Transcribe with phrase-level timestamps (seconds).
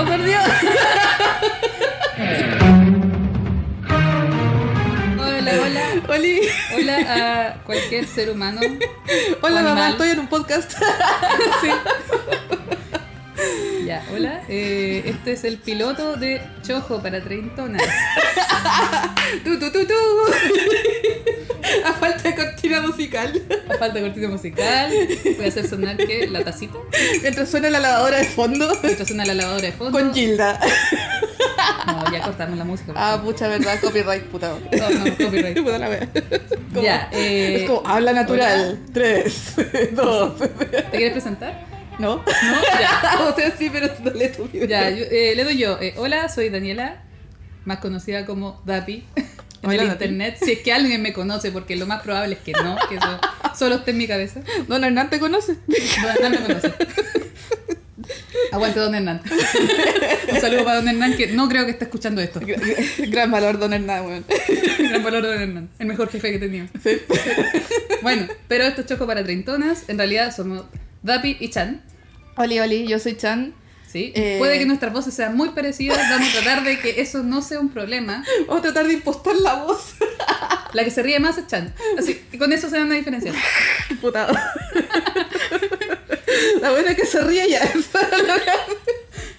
[0.00, 0.42] ¡Oh, por Dios!
[5.18, 5.84] Hola, hola.
[6.08, 6.40] Oli.
[6.74, 8.60] Hola a cualquier ser humano.
[9.42, 10.72] Hola, mamá, estoy en un podcast.
[13.90, 14.40] Ya, hola.
[14.48, 17.82] Eh, este es el piloto de Chojo para treintonas.
[19.44, 19.94] tú, tú, tú, tú.
[21.84, 23.32] A falta de cortina musical.
[23.68, 24.90] A falta de cortina musical.
[25.36, 26.78] Voy a hacer sonar que la tacita.
[27.22, 28.72] Mientras suena la lavadora de fondo.
[28.82, 29.98] Mientras suena la lavadora de fondo.
[29.98, 30.58] Con Gilda.
[31.86, 32.92] No, ya cortamos la música.
[32.96, 33.32] Ah, favor.
[33.32, 34.54] pucha, verdad, copyright, puta.
[34.72, 35.56] No, no, copyright.
[35.62, 36.08] Puta la wea.
[36.74, 38.78] Como- Ya, eh, Es como, habla natural.
[38.92, 39.54] Tres,
[39.92, 40.38] dos.
[40.38, 41.66] ¿Te quieres presentar?
[42.00, 42.16] ¿No?
[42.16, 42.24] No,
[42.80, 43.20] ya.
[43.30, 44.66] o sea, sí, pero dale tu vida.
[44.66, 45.78] Ya, yo- eh, le doy yo.
[45.80, 47.02] Eh, hola, soy Daniela,
[47.64, 49.24] más conocida como Dapi en
[49.68, 49.92] Hola, el Dapi.
[50.04, 50.38] internet.
[50.42, 53.20] Si es que alguien me conoce, porque lo más probable es que no, que eso
[53.58, 54.40] solo esté en mi cabeza.
[54.66, 55.56] Don Hernán te conoce.
[55.66, 56.72] Don Hernán me conoce.
[58.52, 59.20] Aguante Don Hernán.
[60.32, 62.40] Un saludo para Don Hernán, que no creo que esté escuchando esto.
[63.08, 64.24] Gran valor, Don Hernán, weón.
[64.78, 66.66] Gran valor Don Hernán, el mejor jefe que he tenido.
[68.02, 69.84] Bueno, pero esto es Choco para Treintonas.
[69.88, 70.64] En realidad somos
[71.02, 71.82] Dapi y Chan.
[72.40, 73.52] Oli, Oli, yo soy Chan.
[73.86, 74.12] ¿sí?
[74.14, 74.36] Eh.
[74.38, 75.98] Puede que nuestras voces sean muy parecidas.
[76.10, 78.24] Vamos a tratar de que eso no sea un problema.
[78.46, 79.94] Vamos a tratar de impostar la voz.
[80.72, 81.74] La que se ríe más es Chan.
[81.98, 83.34] Así que con eso se dan una diferencia.
[84.00, 84.28] Puta.
[86.62, 87.60] La buena es que se ríe ya.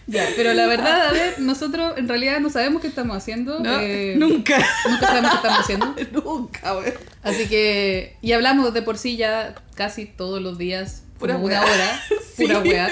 [0.08, 3.62] Ya, pero la verdad, a ver, nosotros en realidad no sabemos qué estamos haciendo.
[3.62, 4.58] No, eh, nunca.
[4.90, 5.96] Nunca sabemos qué estamos haciendo.
[6.12, 6.94] Nunca, weón.
[7.24, 11.62] Así que, y hablamos de por sí ya casi todos los días, Pura como una
[11.64, 12.04] hora,
[12.36, 12.44] Sí.
[12.46, 12.90] pura wea.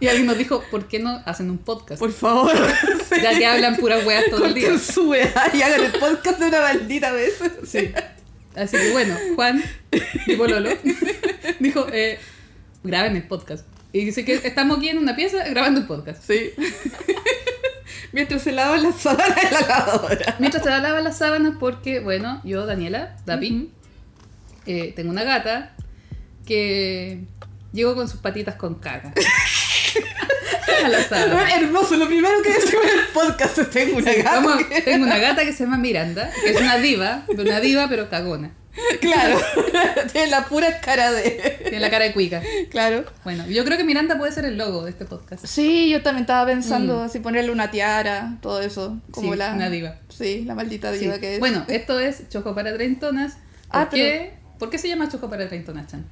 [0.00, 1.98] Y alguien nos dijo, ¿por qué no hacen un podcast?
[2.00, 2.52] Por favor.
[3.22, 4.78] Ya que hablan pura wea todo el día.
[4.78, 7.34] Su weá y hagan el podcast de una maldita vez.
[7.66, 7.90] Sí.
[8.54, 9.62] Así que bueno, Juan,
[10.26, 10.70] mi pololo,
[11.60, 12.18] dijo, eh,
[12.82, 13.64] graben el podcast.
[13.92, 16.22] Y dice que estamos aquí en una pieza grabando el podcast.
[16.26, 16.50] Sí.
[18.12, 20.36] Mientras se lavan las sábanas en la lavadora.
[20.38, 23.70] Mientras se lavan las sábanas porque, bueno, yo, Daniela, Dapi,
[24.66, 25.74] eh, tengo una gata
[26.46, 27.24] que
[27.76, 29.12] llegó con sus patitas con caca.
[30.84, 31.34] A la sábana.
[31.36, 34.58] Weón, hermoso, lo primero que decimos en el podcast es tengo una Sí, gata.
[34.68, 38.08] que- tengo una gata que se llama Miranda, que es una diva, una diva pero
[38.10, 38.52] cagona.
[39.00, 39.40] Claro.
[40.12, 41.30] Tiene la pura cara de.
[41.62, 42.42] Tiene la cara de cuica.
[42.70, 43.04] Claro.
[43.24, 45.46] Bueno, yo creo que Miranda puede ser el logo de este podcast.
[45.46, 48.98] Sí, yo también estaba pensando así ponerle una tiara, todo eso.
[49.12, 49.32] Como Mm.
[49.32, 49.52] Sí, la.
[49.54, 49.96] una diva.
[50.10, 50.98] Sí, la maldita Sí.
[50.98, 51.40] diva que es.
[51.40, 53.32] Bueno, esto es Choco para Treintonas.
[53.32, 56.04] ¿Por, Ah, pero- qué, ¿Por qué se llama Choco para Treintonas, Chan?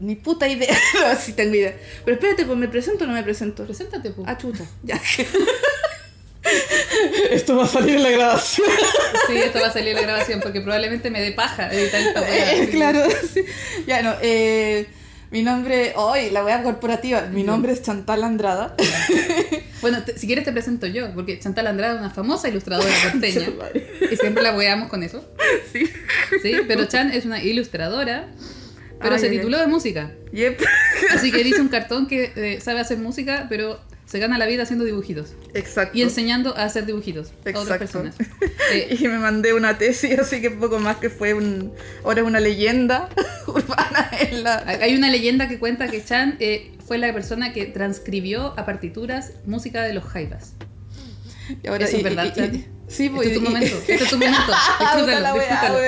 [0.00, 0.76] Ni puta idea.
[0.94, 1.76] no, sí tengo idea.
[2.04, 3.64] Pero espérate, pues me presento o no me presento.
[3.64, 4.24] Preséntate, pu.
[4.26, 4.64] Ah, chuta.
[4.82, 5.00] Ya.
[7.30, 8.66] Esto va a salir en la grabación.
[9.26, 12.22] Sí, esto va a salir en la grabación porque probablemente me dé paja editar esta.
[12.62, 13.44] Eh, claro, sí.
[13.86, 14.14] Ya no.
[14.22, 14.88] Eh,
[15.30, 15.92] mi nombre.
[15.94, 17.20] Hoy, la wea corporativa.
[17.30, 18.74] Mi nombre es Chantal Andrada.
[19.82, 23.46] Bueno, te- si quieres te presento yo, porque Chantal Andrade es una famosa ilustradora porteña.
[24.10, 25.24] y siempre la weamos con eso.
[25.72, 25.88] Sí.
[26.42, 28.26] Sí, pero Chan es una ilustradora,
[29.00, 30.12] pero se tituló de música.
[30.32, 30.60] Yep.
[31.14, 34.64] Así que dice un cartón que eh, sabe hacer música, pero se gana la vida
[34.64, 35.34] haciendo dibujitos.
[35.54, 35.96] Exacto.
[35.96, 37.78] Y enseñando a hacer dibujitos a otras Exacto.
[37.78, 38.16] personas.
[38.72, 41.72] Eh, Y me mandé una tesis, así que poco más que fue un.
[42.04, 43.08] Ahora es una leyenda
[43.48, 44.58] urbana en la.
[44.80, 49.32] hay una leyenda que cuenta que Chan eh, fue la persona que transcribió a partituras
[49.46, 50.54] música de los Jaivas.
[51.62, 52.66] Y ahora, Eso es verdad, y- y-.
[52.88, 53.28] Sí, Este pues.
[53.28, 54.52] es tu momento, este es tu momento.
[54.52, 55.78] Ah, Disfrútalo, disfrútalo.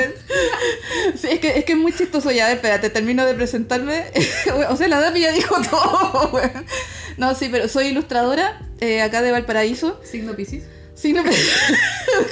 [1.20, 4.04] Sí, es que, es que es muy chistoso ya, espérate, termino de presentarme.
[4.68, 6.64] o sea, la Dapi ya dijo todo, weón.
[7.16, 10.00] No, sí, pero soy ilustradora eh, acá de Valparaíso.
[10.04, 10.62] Signo Piscis.
[10.94, 11.30] Sí, no me...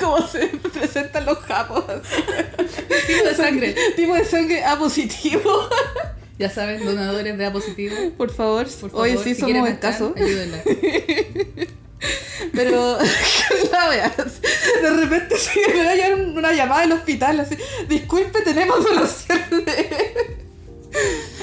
[0.00, 1.84] como se presentan los japos.
[3.06, 3.74] Tipo de sangre.
[3.96, 5.68] tipo de sangre A positivo.
[6.38, 7.96] Ya saben, donadores de A positivo.
[8.16, 10.12] Por favor, Por favor, hoy sí si somos escasos.
[10.16, 10.62] Ayúdenla.
[12.52, 12.98] Pero,
[13.72, 14.14] la wea,
[14.82, 17.56] de repente sí, me va a llegar una llamada del hospital, así,
[17.88, 20.38] disculpe, tenemos donación de...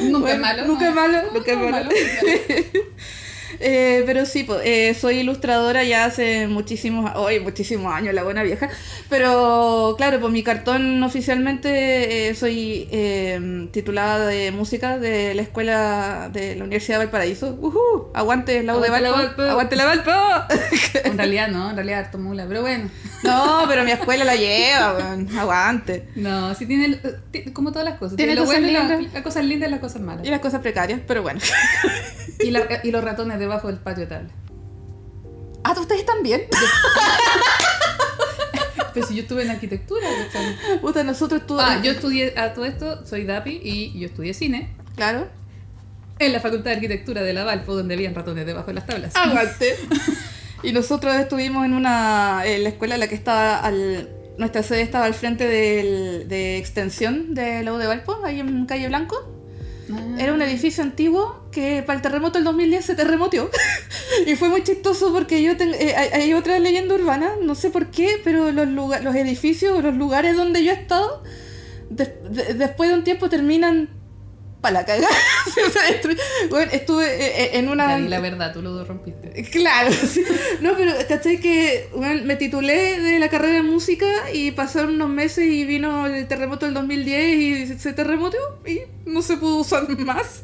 [0.01, 0.67] Nunca Bueno, es malo.
[0.67, 1.89] Nunca es malo, nunca es no malo.
[3.59, 8.43] Eh, pero sí, po, eh, soy ilustradora ya hace muchísimos, hoy muchísimos años, la buena
[8.43, 8.69] vieja.
[9.09, 16.29] Pero claro, pues mi cartón oficialmente eh, soy eh, titulada de música de la escuela
[16.31, 17.57] de la Universidad de Valparaíso.
[17.59, 18.11] ¡Uhú!
[18.13, 18.89] Aguante la U de.
[18.89, 19.41] Valpo.
[19.41, 20.11] Aguante la Valpo.
[21.03, 22.89] En realidad no, en realidad harto mula, pero bueno.
[23.23, 25.37] No, pero mi escuela la lleva, weón.
[25.37, 26.07] Aguante.
[26.15, 26.99] No, sí tiene,
[27.33, 28.17] eh, como todas las cosas.
[28.17, 30.25] Tiene lo cosas bueno y las cosas lindas y las cosas malas.
[30.25, 31.39] Y las cosas precarias, pero bueno.
[32.39, 34.29] Y, la- y los ratones debajo del patio de tabla.
[35.63, 36.43] Ah, ¿tú ustedes también?
[38.93, 40.07] Pero si yo estuve en arquitectura.
[40.81, 41.59] Puta, nosotros tú.
[41.59, 45.27] Ah, yo estudié a todo esto, soy Dapi y yo estudié cine Claro.
[46.19, 49.15] en la Facultad de Arquitectura de la Valpo, donde habían ratones debajo de las tablas.
[49.15, 49.75] Aguante.
[50.63, 52.41] Y nosotros estuvimos en una.
[52.45, 53.59] En la escuela en la que estaba.
[53.59, 58.39] Al, nuestra sede estaba al frente del, de extensión de la U de Valpo, ahí
[58.39, 59.33] en Calle Blanco.
[60.19, 63.49] Era un edificio antiguo que para el terremoto del 2010 se terremoteó.
[64.27, 67.69] y fue muy chistoso porque yo tengo, eh, hay, hay otra leyenda urbana, no sé
[67.69, 71.23] por qué, pero los, lugar- los edificios, los lugares donde yo he estado,
[71.89, 73.87] des- de- después de un tiempo terminan
[74.61, 75.07] para la cagada.
[76.49, 77.97] Bueno, estuve eh, eh, en una...
[77.97, 79.43] La verdad, tú lo rompiste.
[79.51, 79.89] Claro,
[80.61, 81.39] no, pero ¿cachai?
[81.39, 86.05] Que bueno, me titulé de la carrera de música y pasaron unos meses y vino
[86.05, 90.43] el terremoto del 2010 y se terremoteó y no se pudo usar más.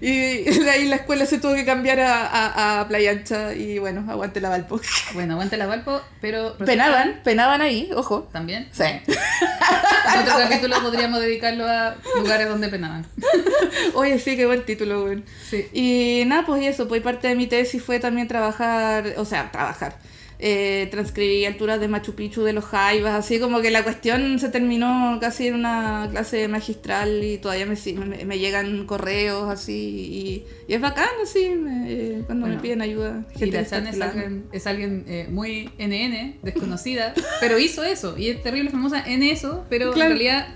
[0.00, 3.78] Y de ahí la escuela se tuvo que cambiar a, a, a Playa Ancha y
[3.78, 4.80] bueno, aguante la Valpo.
[5.14, 6.56] Bueno, aguante la Valpo, pero...
[6.58, 8.28] Penaban, penaban ahí, ojo.
[8.32, 8.68] ¿También?
[8.72, 8.84] Sí.
[8.84, 13.06] En otro capítulo podríamos dedicarlo a lugares donde penaban.
[13.94, 15.22] Oye, sí, qué buen título, güey.
[15.48, 15.66] Sí.
[15.72, 19.50] Y nada, pues y eso, pues parte de mi tesis fue también trabajar, o sea,
[19.50, 19.96] trabajar.
[20.40, 24.48] Eh, transcribí alturas de Machu Picchu, de los Jaivas, así como que la cuestión se
[24.50, 30.44] terminó casi en una clase magistral y todavía me, si- me, me llegan correos así
[30.68, 33.24] y, y es bacán así me- eh, cuando Bueno, me piden ayuda.
[33.36, 38.70] gente es alguien, es alguien eh, muy NN, desconocida, pero hizo eso y es terrible
[38.70, 40.12] famosa en eso, pero Claro.
[40.12, 40.54] en realidad...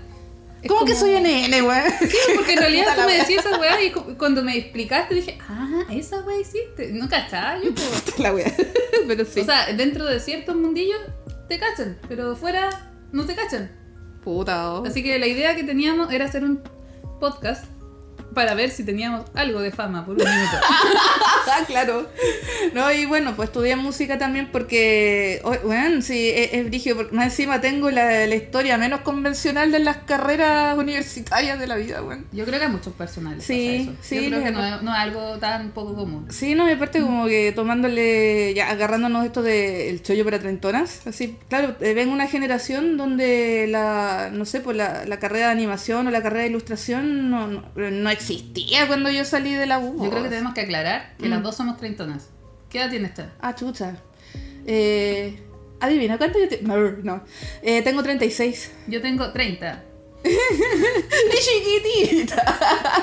[0.67, 1.81] ¿Cómo que soy NN, güey?
[1.99, 5.37] Sí, porque en realidad tú me decías esa weá y cu- cuando me explicaste dije,
[5.49, 6.91] ah, esa weá existe.
[6.93, 7.71] No cachaba yo,
[8.19, 8.53] la wea.
[9.07, 9.41] Pero sí.
[9.41, 10.99] O sea, dentro de ciertos mundillos
[11.49, 12.69] te cachan, pero fuera
[13.11, 13.69] no te cachan.
[14.23, 14.73] Puta.
[14.73, 14.85] oh.
[14.85, 16.61] Así que la idea que teníamos era hacer un
[17.19, 17.65] podcast
[18.33, 20.57] para ver si teníamos algo de fama por un minuto.
[21.45, 22.09] Ah, claro.
[22.73, 27.25] No, y bueno, pues estudié música también porque, bueno, sí, es, es brígido, porque más
[27.25, 32.23] encima tengo la, la historia menos convencional de las carreras universitarias de la vida, bueno.
[32.31, 33.99] Yo creo que a muchos personales Sí, pasa eso.
[34.01, 36.27] sí, Yo creo de que no no es algo tan poco común.
[36.31, 41.37] Sí, no, y aparte como que tomándole, ya agarrándonos esto del chollo para trentonas, así,
[41.49, 46.07] claro, eh, vengo una generación donde la, no sé, pues la, la carrera de animación
[46.07, 50.03] o la carrera de ilustración no, no, no existía cuando yo salí de la U.
[50.03, 51.31] Yo creo que tenemos que aclarar que Mm.
[51.31, 52.29] las dos somos treintonas.
[52.69, 53.21] ¿Qué edad tienes tú?
[53.41, 53.97] Ah, chucha.
[54.65, 55.39] Eh,
[55.79, 56.75] adivina, ¿cuánto yo tengo?
[56.75, 57.23] No, no.
[57.61, 58.71] Eh, tengo 36.
[58.87, 59.83] Yo tengo 30.
[60.25, 60.29] ¡Y
[62.07, 62.41] chiquitita!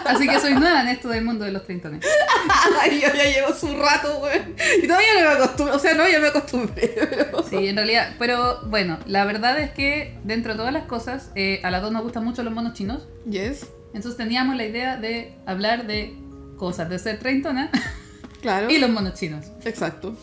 [0.07, 2.03] Así que soy nueva en esto del mundo de los treintones.
[2.81, 4.41] Ay, yo ya llevo su rato, güey.
[4.83, 5.77] Y todavía no me acostumbro.
[5.77, 6.89] O sea, no, ya me acostumbré.
[7.11, 7.45] Pero...
[7.49, 8.15] Sí, en realidad.
[8.19, 11.93] Pero bueno, la verdad es que dentro de todas las cosas, eh, a las dos
[11.93, 13.07] nos gustan mucho los monos chinos.
[13.29, 16.15] Yes, Entonces teníamos la idea de hablar de
[16.57, 17.71] cosas de ser treintona
[18.43, 18.71] claro.
[18.71, 19.47] y los monos chinos.
[19.65, 20.17] Exacto.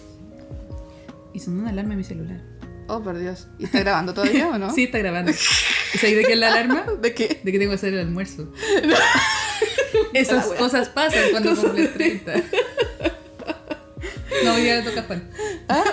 [1.33, 2.41] Y sonó una alarma en mi celular.
[2.87, 3.47] Oh, por Dios.
[3.59, 4.69] ¿Y está grabando todavía o no?
[4.73, 5.31] Sí, está grabando.
[5.31, 6.85] ¿Y sabes de qué es la alarma?
[7.01, 7.41] ¿De qué?
[7.43, 8.51] De que tengo que hacer el almuerzo.
[10.13, 12.33] Esas cosas pasan cuando cumples 30.
[14.45, 15.29] No, hoy día le toca a Juan.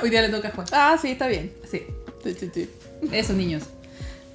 [0.02, 0.66] Hoy día le toca a Juan.
[0.72, 1.52] Ah, sí, está bien.
[1.70, 1.82] Sí,
[2.22, 2.70] Sí, sí, sí.
[3.12, 3.64] eso, niños.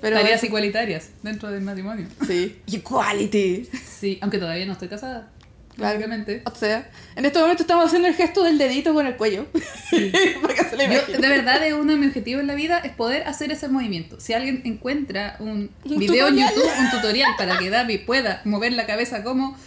[0.02, 2.08] Pero Tareas igualitarias dentro del matrimonio.
[2.26, 2.62] Sí.
[2.72, 3.70] Equality.
[4.00, 5.30] Sí, aunque todavía no estoy casada.
[5.76, 5.94] Claro.
[5.94, 6.42] Lógicamente.
[6.46, 9.46] O sea, en este momento estamos haciendo el gesto del dedito con el cuello.
[10.42, 12.80] Para que se le Yo, de verdad, es uno de mis objetivos en la vida
[12.80, 14.20] es poder hacer ese movimiento.
[14.20, 16.54] Si alguien encuentra un Un video en tutorial.
[16.54, 19.58] YouTube, un tutorial para que Davi pueda mover la cabeza como...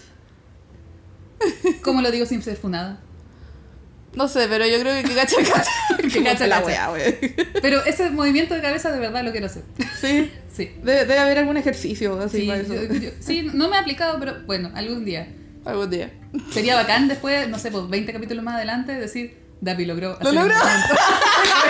[1.82, 3.00] ¿Cómo lo digo sin ser funada?
[4.14, 5.70] No sé, pero yo creo que que cacha, cacha.
[6.12, 6.92] Que cacha, la cacha.
[6.92, 7.04] wea.
[7.60, 9.62] Pero ese movimiento de cabeza de verdad lo quiero hacer.
[10.00, 10.30] Sí.
[10.52, 10.70] Sí.
[10.82, 12.74] Debe, debe haber algún ejercicio así Sí, para eso.
[12.74, 15.28] yo- yo- sí, no me ha aplicado, pero bueno, algún día.
[15.64, 16.12] Algún día.
[16.52, 20.18] Sería bacán después, no sé, pues 20 capítulos más adelante, decir, Davi logró.
[20.20, 20.54] ¡Lo logró!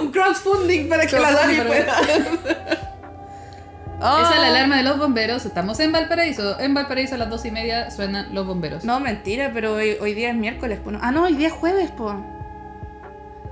[0.00, 2.00] Un crowdfunding para que la para- pueda.
[3.98, 5.44] Esa es la alarma de los bomberos.
[5.46, 6.58] Estamos en Valparaíso.
[6.60, 8.84] En Valparaíso a las dos y media suenan los bomberos.
[8.84, 10.78] No, mentira, pero hoy, hoy día es miércoles.
[10.82, 10.98] po, ¿no?
[11.02, 12.24] Ah, no, hoy día es jueves, po.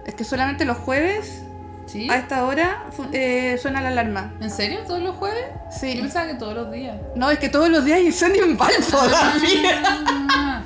[0.07, 1.43] Es que solamente los jueves,
[1.87, 2.09] ¿Sí?
[2.11, 4.35] a esta hora, fu- eh, suena la alarma.
[4.41, 4.81] ¿En serio?
[4.87, 5.45] ¿Todos los jueves?
[5.79, 5.95] Sí.
[5.97, 6.97] Yo pensaba que todos los días.
[7.15, 8.99] No, es que todos los días hay incendio en Valpo.
[10.37, 10.63] Ah.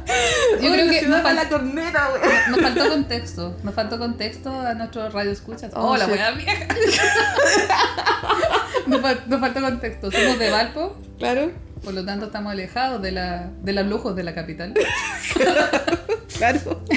[0.60, 2.08] Yo creo que nos, fal- la corneta,
[2.48, 3.56] nos faltó contexto.
[3.62, 5.72] Nos faltó contexto a nuestro radio escuchas.
[5.74, 6.66] Oh, Oh, la weá vieja.
[8.86, 10.10] nos, fal- nos faltó contexto.
[10.10, 11.50] Somos de Valpo, Claro,
[11.82, 14.74] por lo tanto estamos alejados de, la, de los lujos de la capital.
[16.36, 16.82] claro.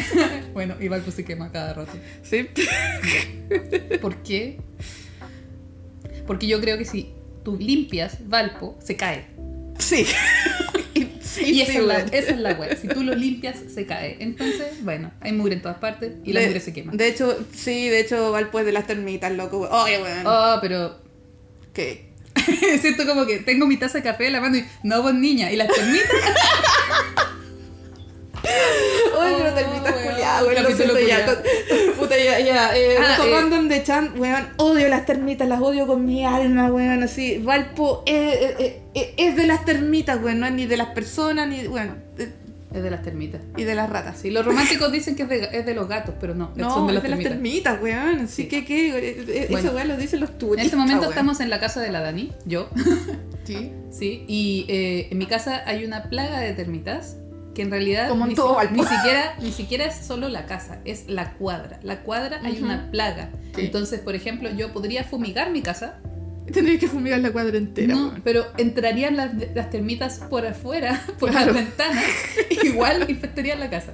[0.53, 1.93] Bueno, y Valpo se quema cada rato.
[2.23, 2.45] Sí.
[4.01, 4.59] ¿Por qué?
[6.27, 7.13] Porque yo creo que si
[7.45, 9.27] tú limpias Valpo, se cae.
[9.79, 10.05] Sí.
[10.93, 11.01] y
[11.61, 12.75] esa, sí, es la, esa es la wea.
[12.75, 14.17] Si tú lo limpias, se cae.
[14.19, 16.91] Entonces, bueno, hay mugre en todas partes y la De- mugre se quema.
[16.91, 19.61] De hecho, sí, de hecho, Valpo es de las termitas, loco.
[19.71, 20.27] Oye, weón.
[20.27, 20.99] Oh, pero
[21.73, 22.10] ¿Qué?
[22.81, 25.51] siento como que tengo mi taza de café en la mano y no, vos niña.
[25.51, 26.09] Y las termitas.
[28.43, 30.07] Oye, pero Oh, termitas weón.
[30.09, 31.35] culiadas Bueno, lo siento, ya, con-
[31.99, 32.75] puta, ya, ya.
[32.75, 33.31] Eh, Ah, eh.
[33.31, 37.37] Random de Chan, weón, odio las termitas, las odio con mi alma, weón, así.
[37.37, 40.87] Valpo eh, eh, eh, eh, es de las termitas, weón, no es ni de las
[40.89, 42.29] personas, ni, bueno, eh,
[42.73, 43.41] Es de las termitas.
[43.57, 44.17] y de las ratas.
[44.19, 46.87] Sí, los románticos dicen que es de, es de los gatos, pero no, No, son
[46.87, 47.31] de es las de las termitas.
[47.33, 48.19] termitas, weón.
[48.25, 48.47] Así Sí.
[48.47, 48.89] que, ¿qué?
[48.97, 49.67] Eh, eh, Bueno.
[49.67, 50.59] Esa weón lo dicen los turistas.
[50.61, 51.11] En este momento weón.
[51.11, 52.69] estamos en la casa de la Dani, yo,
[53.43, 53.71] Sí.
[53.91, 57.17] sí, y eh, en mi casa hay una plaga de termitas
[57.55, 60.45] que en realidad Como en ni, todo si- ni siquiera ni siquiera es solo la
[60.45, 61.79] casa, es la cuadra.
[61.83, 62.65] La cuadra hay Ujú.
[62.65, 63.29] una plaga.
[63.55, 63.61] Sí.
[63.65, 65.99] Entonces, por ejemplo, yo podría fumigar mi casa,
[66.53, 71.31] Tendría que fumigar la cuadra entera, no, pero entrarían las, las termitas por afuera, por
[71.31, 71.47] Claro.
[71.53, 72.03] las ventanas,
[72.63, 73.93] igual infestarían la casa.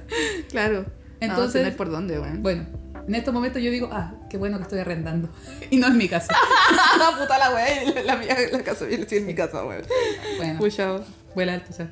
[0.50, 0.86] Claro.
[1.20, 2.42] Entonces- no, por dónde, weón.
[2.42, 2.66] Bueno,
[3.06, 5.30] en estos momentos yo digo, ah, qué bueno que estoy arrendando.
[5.70, 6.34] Y no es mi casa.
[7.18, 7.94] Puta la weón.
[7.94, 9.82] La, la mía, la casa, sí, en mi casa, weón.
[10.36, 10.98] Bueno, Pucha.
[11.34, 11.90] vuela alto, o sea.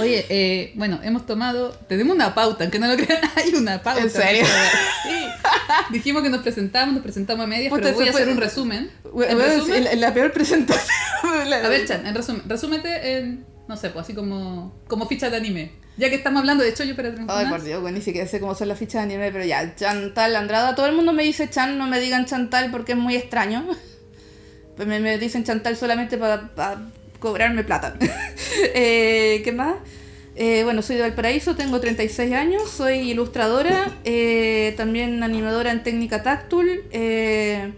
[0.00, 4.00] Oye, eh, bueno, hemos tomado, tenemos una pauta, aunque no lo crean, hay una pauta.
[4.02, 4.44] ¿En serio?
[5.02, 5.19] Sí.
[5.90, 8.90] Dijimos que nos presentamos, nos presentamos a medias, Puta, pero voy a hacer un resumen.
[9.14, 10.86] Resumen, la, la peor presentación.
[11.48, 15.30] La- a ver, Chan, en resumen, resúmete en, no sé, pues así como, como ficha
[15.30, 15.72] de anime.
[15.96, 18.54] Ya que estamos hablando de Choyo para Ay, por Dios, güey, ni siquiera sé cómo
[18.54, 20.74] son las fichas de anime, pero ya, Chantal Andrada.
[20.74, 23.66] Todo el mundo me dice Chan, no me digan Chantal porque es muy extraño.
[24.76, 26.50] Pues me, me dicen Chantal solamente para
[27.18, 27.96] cobrarme plata.
[28.74, 29.74] Eh, ¿Qué más?
[30.36, 36.22] Eh, bueno, soy de Valparaíso, tengo 36 años, soy ilustradora, eh, también animadora en técnica
[36.22, 37.72] táctil, eh,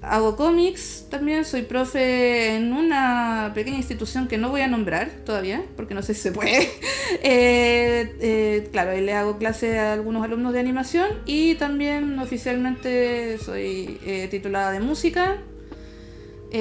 [0.00, 5.62] hago cómics también, soy profe en una pequeña institución que no voy a nombrar todavía,
[5.76, 6.68] porque no sé si se puede.
[7.26, 13.98] Eh, claro, le hago clase a algunos alumnos de animación y también oficialmente soy
[14.30, 15.38] titulada de música.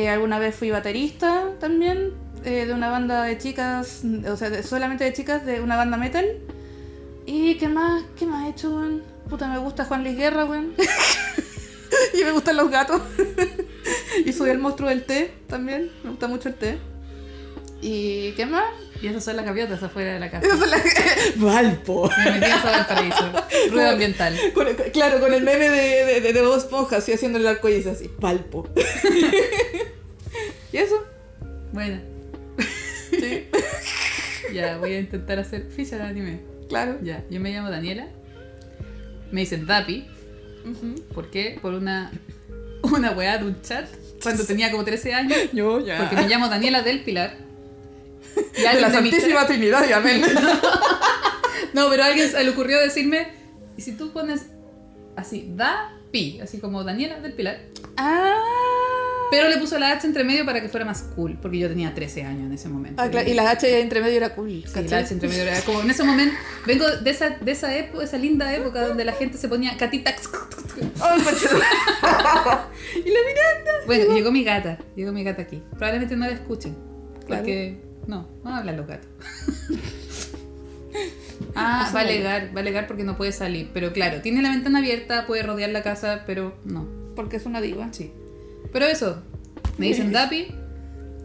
[0.10, 2.14] Alguna vez fui baterista también
[2.46, 5.98] eh, de una banda de chicas, o sea, de- solamente de chicas de una banda
[5.98, 6.26] metal.
[7.26, 8.04] ¿Y qué más?
[8.18, 9.02] ¿Qué más he hecho, weón?
[9.30, 10.74] Puta, me gusta Juan Luis Guerra, weón.
[12.14, 13.02] y me gustan los gatos.
[14.26, 15.92] y soy el monstruo del té también.
[16.04, 16.78] Me gusta mucho el té.
[17.82, 18.66] ¿Y qué más?
[19.02, 20.46] Y esas son las gaviotas afuera de la casa.
[20.48, 20.84] Esas son las-
[21.36, 22.10] Valpo.
[22.26, 23.32] Me metí a Valparaíso.
[23.72, 24.38] Ruido ambiental.
[24.54, 27.48] Con el- claro, con el meme de, de, de, de Bob Esponja, así haciendo el
[27.48, 28.10] arco iris así.
[28.20, 28.68] Valpo.
[30.72, 30.96] ¿Y eso?
[31.74, 32.00] Bueno,
[33.20, 33.46] Sí,
[34.54, 36.40] ya voy a intentar hacer ficha de anime.
[36.70, 36.98] claro.
[37.02, 38.08] Ya, yo me llamo Daniela.
[39.32, 40.06] Me dicen Dapi.
[41.14, 41.58] ¿Por qué?
[41.62, 42.12] Por una,
[42.84, 43.88] una weá de un chat
[44.22, 45.38] cuando tenía como 13 años.
[45.52, 45.98] Yo ya.
[45.98, 47.38] Porque me llamo Daniela del Pilar.
[48.58, 50.24] Y de la de Santísima Trinidad y amén.
[51.74, 53.30] No, pero a alguien se le ocurrió decirme,
[53.78, 54.46] y si tú pones
[55.16, 57.62] así, da pi, así como Daniela del Pilar,
[57.98, 58.40] ah.
[59.38, 61.94] Pero le puso la H entre medio para que fuera más cool, porque yo tenía
[61.94, 63.02] 13 años en ese momento.
[63.02, 64.64] Ah, claro, y la H entre medio era cool.
[64.66, 66.36] Sí, la H entre medio era como en ese momento,
[66.66, 70.14] vengo de esa, de esa época, esa linda época donde la gente se ponía catita.
[70.16, 70.90] Concha-
[72.96, 73.72] y la Miranda.
[73.86, 75.62] Bueno, llegó mi gata, llegó mi gata aquí.
[75.72, 76.76] Probablemente no la escuchen,
[77.26, 77.42] Claro.
[77.44, 79.08] porque no, no hablan los gatos.
[81.56, 83.70] Ah, va a alegar, va a alegar porque no puede salir.
[83.74, 86.88] Pero claro, tiene la ventana abierta, puede rodear la casa, pero no.
[87.16, 87.90] Porque es una diva.
[87.92, 88.12] Sí.
[88.72, 89.22] Pero eso,
[89.78, 90.48] me dicen Dapi.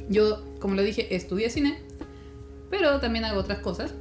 [0.08, 1.78] Yo, como lo dije, estudié cine,
[2.70, 3.92] pero también hago otras cosas.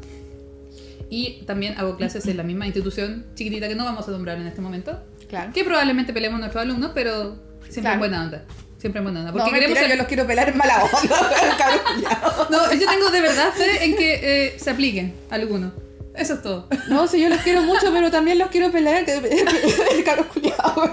[1.09, 4.47] Y también hago clases en la misma institución chiquitita que no vamos a nombrar en
[4.47, 5.01] este momento.
[5.29, 5.51] Claro.
[5.53, 7.93] Que probablemente peleemos nuestros alumnos, pero siempre Claro.
[7.95, 8.45] en buena onda.
[8.77, 9.31] Siempre en buena onda.
[9.31, 12.47] No, Porque mentira, queremos yo ser- los quiero pelar en mala onda.
[12.49, 15.73] No, yo tengo de verdad fe en que eh, se apliquen algunos.
[16.17, 16.67] Eso es todo.
[16.89, 19.05] No, sí, yo los quiero mucho, pero también los quiero pelar.
[19.05, 19.13] que-
[19.97, 20.91] El caro culiao.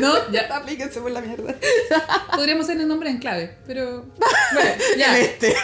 [0.00, 0.48] No, ya.
[0.56, 1.54] Aplíquense por la mierda.
[2.34, 4.06] Podríamos ser el nombre en clave, pero.
[4.54, 5.18] Bueno, ya.
[5.18, 5.54] Este.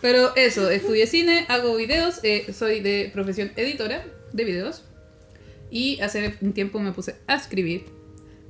[0.00, 4.82] Pero eso, estudié cine, hago videos, eh, soy de profesión editora de videos.
[5.70, 7.84] Y hace un tiempo me puse a escribir,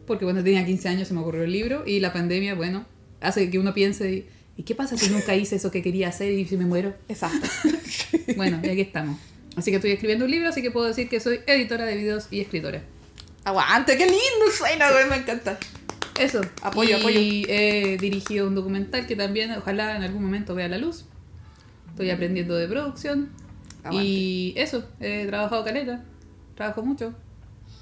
[0.07, 2.87] porque cuando tenía 15 años se me ocurrió el libro y la pandemia, bueno,
[3.21, 6.33] hace que uno piense, y, ¿y qué pasa si nunca hice eso que quería hacer
[6.33, 6.95] y si me muero?
[7.09, 7.47] Exacto.
[8.37, 9.19] Bueno, y aquí estamos.
[9.57, 12.29] Así que estoy escribiendo un libro, así que puedo decir que soy editora de videos
[12.31, 12.83] y escritora.
[13.45, 15.59] Aguante, qué lindo suena, güey, me encanta.
[16.19, 16.41] Eso.
[16.63, 17.19] Apoyo, y apoyo.
[17.19, 21.05] he dirigido un documental que también ojalá en algún momento vea la luz.
[21.91, 23.31] Estoy aprendiendo de producción.
[23.83, 24.07] Aguante.
[24.09, 26.05] Y eso, he trabajado caleta.
[26.55, 27.15] Trabajo mucho.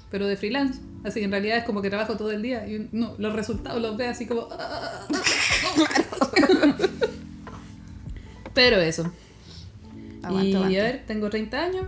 [0.09, 0.81] Pero de freelance.
[1.05, 3.81] Así que en realidad es como que trabajo todo el día y no, los resultados
[3.81, 4.47] los ve así como...
[4.59, 5.07] "Ah,
[8.53, 9.11] Pero eso.
[10.23, 11.85] Aguante, y a ver, tengo 30 años.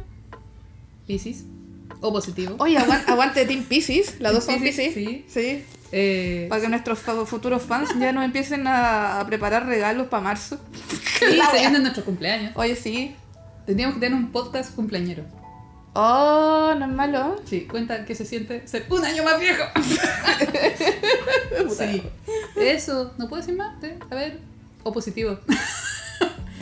[1.07, 1.45] Piscis.
[2.01, 2.55] O positivo.
[2.59, 4.19] Oye, aguante, aguante Team Pisces.
[4.19, 4.95] Las dos son Piscis, Pisces.
[4.95, 5.25] sí.
[5.27, 5.65] Sí.
[5.95, 10.59] Eh, Para que nuestros futuros fans ya nos empiecen a, a preparar regalos para marzo.
[11.19, 12.51] sí, se vienen nuestros cumpleaños.
[12.55, 13.15] Oye, sí.
[13.67, 15.23] Tendríamos que tener un podcast cumpleañero.
[15.93, 17.35] Oh, no es malo.
[17.45, 19.63] Sí, cuenta que se siente ser un año más viejo.
[21.77, 22.03] sí.
[22.55, 23.75] Eso, ¿no puedo decir más?
[23.81, 23.89] ¿Sí?
[24.09, 24.39] A ver,
[24.83, 25.37] o positivo.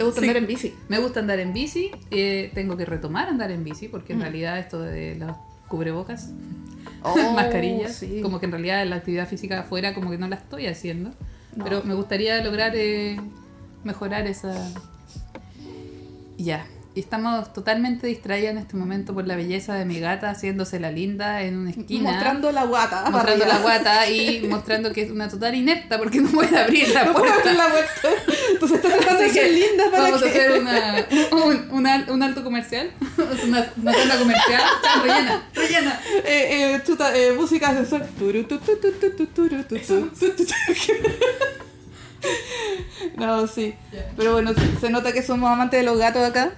[0.01, 0.27] ¿Te gusta Sí.
[0.27, 0.73] andar en bici?
[0.89, 4.21] Me gusta andar en bici, eh, tengo que retomar andar en bici porque en Mm.
[4.23, 5.35] realidad esto de los
[5.67, 6.29] cubrebocas,
[7.03, 8.19] Oh, mascarillas, sí.
[8.23, 11.11] como que en realidad la actividad física afuera como que no la estoy haciendo,
[11.55, 11.63] No.
[11.63, 13.19] pero me gustaría lograr eh,
[13.83, 14.53] mejorar esa...
[16.37, 20.77] Ya, y estamos totalmente distraídas en este momento por la belleza de mi gata haciéndose
[20.77, 22.11] la linda en una esquina.
[22.11, 23.09] Mostrando la guata.
[23.09, 27.05] mostrando la guata y mostrando que es una total inepta porque no puede abrir la
[27.05, 27.35] No puerta.
[27.39, 28.09] abrir la puerta.
[28.51, 30.27] Entonces estás tratando de ser linda para Vamos que...
[30.27, 31.07] a hacer una,
[31.45, 32.91] un, un al- un alto comercial,
[33.45, 34.61] una, una tanda comercial.
[35.01, 35.99] Rellena, rellena.
[36.25, 38.05] Eh, eh, chuta, eh, música de ascensor.
[43.17, 43.73] No, sí.
[44.17, 46.51] Pero bueno, se nota que somos amantes de los gatos acá.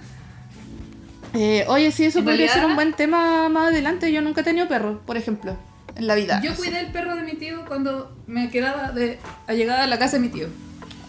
[1.34, 4.12] Eh, oye, sí, eso podría realidad- ser un buen tema más adelante.
[4.12, 5.56] Yo nunca he tenido perro, por ejemplo,
[5.96, 6.40] en la vida.
[6.42, 9.98] Yo cuidé el perro de mi tío cuando me quedaba de a llegada a la
[9.98, 10.46] casa de mi tío.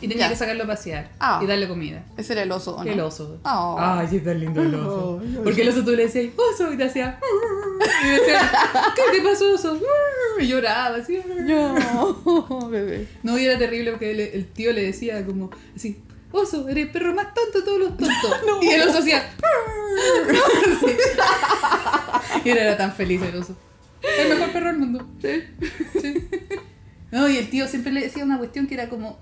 [0.01, 0.29] Y tenía Ya.
[0.29, 1.39] que sacarlo a pasear Ah.
[1.41, 2.03] y darle comida.
[2.17, 2.91] Ese era el oso, ¿o no?
[2.91, 3.39] El oso.
[3.43, 3.77] Oh.
[3.79, 5.19] Ay, sí, tan lindo el oso.
[5.21, 7.17] Ay, ay, Porque el oso tú le decías, oso, y te hacía.
[8.03, 8.51] Y decía,
[8.95, 9.79] ¿qué te pasó, oso?
[10.39, 11.19] Y lloraba así.
[11.39, 13.07] No, bebé.
[13.23, 15.97] No, y era terrible porque el, el tío le decía como así,
[16.35, 18.31] oso, eres el perro más tonto de todos los tontos.
[18.45, 18.61] No.
[18.61, 19.23] Y el oso hacía...
[22.43, 23.55] Y él era tan feliz el oso.
[24.19, 25.07] El mejor perro del mundo.
[25.21, 25.43] Sí.
[26.01, 26.27] Sí.
[27.11, 29.17] No, y el tío siempre le decía una cuestión que era como...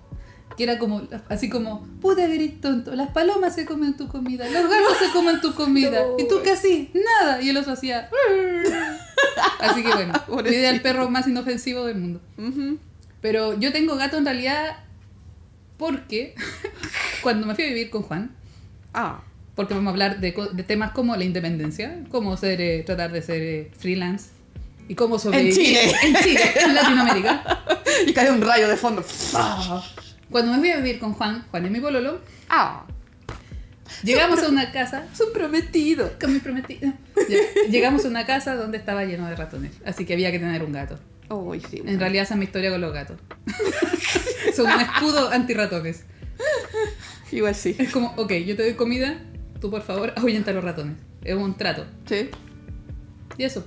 [0.57, 4.47] Que era como, así como, puta que eres tonto, las palomas se comen tu comida,
[4.47, 6.15] los gatos se comen tu comida, No.
[6.19, 8.07] y tú qué así, nada, y el oso hacía...
[9.59, 12.21] Así que bueno, cuidé al perro más inofensivo del mundo.
[13.19, 14.82] Pero yo tengo gato en realidad
[15.77, 16.35] porque
[17.21, 18.31] cuando me fui a vivir con Juan,
[18.93, 19.21] Ah.
[19.55, 20.31] porque vamos a hablar de,
[20.67, 24.29] temas como la independencia, cómo ser, eh, tratar de ser eh, freelance
[24.87, 25.91] y cómo sobrevivir Chile.
[26.03, 27.59] en Chile, en Latinoamérica.
[28.07, 29.03] Y cae un rayo de fondo.
[30.31, 32.85] Cuando me fui a vivir con Juan, Juan es mi pololo, Ah.
[34.03, 36.11] llegamos a una casa Son prometidos.
[36.19, 36.91] con mi prometido.
[37.69, 40.71] Llegamos a una casa donde estaba lleno de ratones, así que había que tener un
[40.73, 40.99] gato.
[41.69, 41.81] Sí.
[41.85, 43.17] En realidad esa es mi historia con los gatos.
[44.55, 46.05] Son un escudo anti-ratones.
[47.31, 47.75] Igual sí.
[47.79, 49.19] Es como, ok, yo te doy comida,
[49.59, 50.97] tú por favor ahuyenta a los ratones.
[51.23, 51.85] Es un trato.
[52.05, 52.29] Sí.
[53.37, 53.65] Y eso.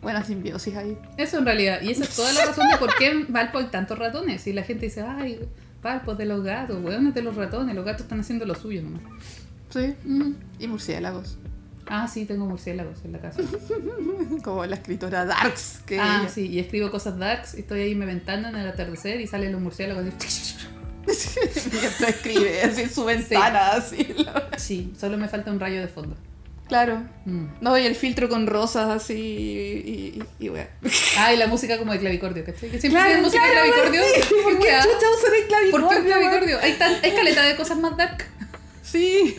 [0.00, 0.96] Buena simbiosis ahí.
[1.18, 1.82] Eso en realidad.
[1.82, 4.46] Y esa es toda la razón de por qué en Valpo hay tantos ratones.
[4.46, 5.40] Y la gente dice, ay,
[5.82, 7.74] Valpo es de los gatos, weón, es de los ratones.
[7.74, 9.02] Los gatos están haciendo lo suyo nomás.
[9.70, 9.94] Sí.
[10.04, 10.34] Mm.
[10.60, 11.38] Y murciélagos.
[11.88, 13.40] Ah, sí, tengo murciélagos en la casa.
[14.44, 15.80] Como la escritora Darks.
[15.86, 17.54] Que ah, ella- sí, y escribo cosas darks.
[17.54, 20.04] Y estoy ahí me ventando en el atardecer y salen los murciélagos.
[20.06, 20.10] y-
[21.06, 24.14] Mientras escribe así en su ventana, así.
[24.18, 26.16] la- Sí, solo me falta un rayo de fondo.
[26.68, 27.00] Claro.
[27.26, 27.44] Mm.
[27.60, 30.50] No, y el filtro con rosas así y, y, y.
[31.18, 32.68] Ah, y la música como de clavicordio, ¿cachai?
[32.70, 34.02] Que siempre Claro, música claro, de clavicordio.
[34.02, 34.34] sí.
[34.42, 34.66] ¿Por ¿Por qué?
[34.66, 35.86] qué chucha usan el clavicordio?
[35.86, 36.58] ¿Por qué un clavicordio?
[36.60, 38.24] Hay, tan, hay caleta de cosas más dark.
[38.82, 39.36] Sí.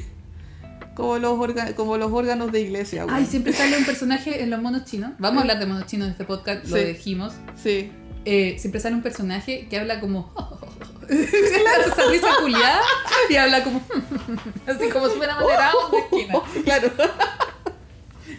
[0.98, 3.16] Como los, orga- como los órganos de iglesia, wea.
[3.18, 5.12] Ay, siempre sale un personaje en los monos chinos.
[5.20, 7.34] Vamos a hablar de monos chinos en este podcast, lo dijimos.
[7.56, 7.92] Sí.
[8.26, 10.34] Eh, siempre sale un personaje que habla como.
[11.08, 12.82] Esa risa culiada
[13.30, 13.80] y habla como.
[14.68, 16.40] Así como súper amanerado de esquina.
[16.64, 16.92] Claro.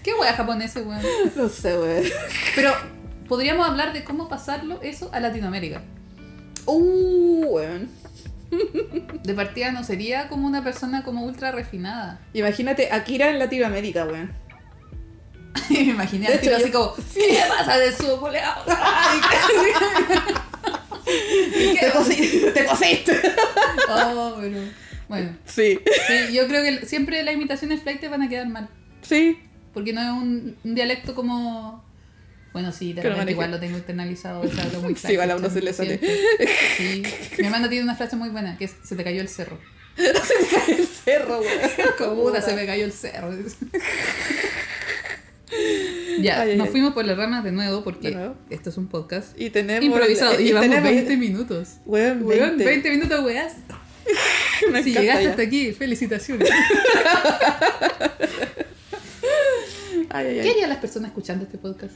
[0.02, 1.00] Qué wea japonesa, weón.
[1.36, 2.02] No sé, wea.
[2.56, 2.72] Pero
[3.28, 5.80] podríamos hablar de cómo pasarlo eso a Latinoamérica.
[6.66, 7.88] Uh, weón.
[9.24, 12.20] De partida no sería como una persona como ultra refinada.
[12.32, 14.32] Imagínate Akira en Latinoamérica, weón.
[15.70, 16.94] Me imaginé al tiro así como.
[17.14, 18.62] ¿Qué pasa de su boleado?
[21.04, 23.14] Te cosiste.
[23.90, 24.58] Oh, pero.
[25.08, 25.78] Bueno, Sí.
[26.06, 28.68] sí, yo creo que siempre las imitaciones flight van a quedar mal.
[29.00, 29.38] Sí.
[29.72, 31.82] Porque no es un, un dialecto como.
[32.58, 34.40] Bueno, sí, de repente igual lo tengo internalizado.
[34.40, 36.00] o sea, hablo muy Sí, igual a uno se le sale.
[36.76, 37.02] Sí.
[37.38, 39.58] Mi hermana tiene una frase muy buena que es: Se te cayó el cerro.
[39.96, 41.70] el cerro, weón.
[41.98, 43.30] Como puta, se me cayó el cerro.
[46.20, 46.70] ya, Ay, nos ay.
[46.72, 48.16] fuimos por las ramas de nuevo porque
[48.50, 49.84] esto es un podcast Y tenemos.
[49.84, 50.38] improvisado.
[50.38, 51.68] Y y llevamos tenemos- 20 minutos.
[51.86, 52.64] Weón, Weón, 20.
[52.64, 53.54] 20 minutos, weas.
[54.72, 55.30] Me Si llegaste ya.
[55.30, 56.48] hasta aquí, felicitaciones.
[60.10, 61.92] Ay, ¿Qué harían las personas escuchando este podcast?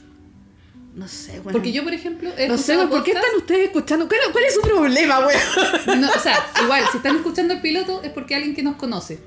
[0.95, 1.53] No sé, weón.
[1.53, 4.07] Porque yo, por ejemplo, No sé, ¿por qué están ustedes escuchando?
[4.07, 6.01] ¿Cuál, cuál es su problema, weón?
[6.01, 9.19] No, o sea, igual, si están escuchando el piloto es porque alguien que nos conoce.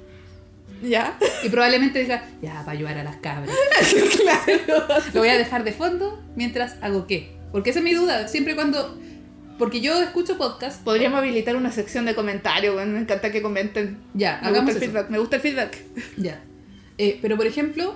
[0.82, 1.18] ¿Ya?
[1.42, 3.50] Y probablemente diga, ya, va a ayudar a las cabras.
[4.20, 4.86] claro.
[5.14, 7.34] Lo voy a dejar de fondo mientras hago qué.
[7.50, 8.28] Porque esa es mi duda.
[8.28, 8.96] Siempre cuando
[9.58, 10.82] Porque yo escucho podcast.
[10.84, 12.92] Podríamos habilitar una sección de comentarios, weón.
[12.92, 13.98] Me encanta que comenten.
[14.14, 14.86] Ya, Me gusta hagamos el eso.
[14.86, 15.10] feedback.
[15.10, 15.78] Me gusta el feedback.
[16.18, 16.42] Ya.
[16.98, 17.94] Eh, pero por ejemplo,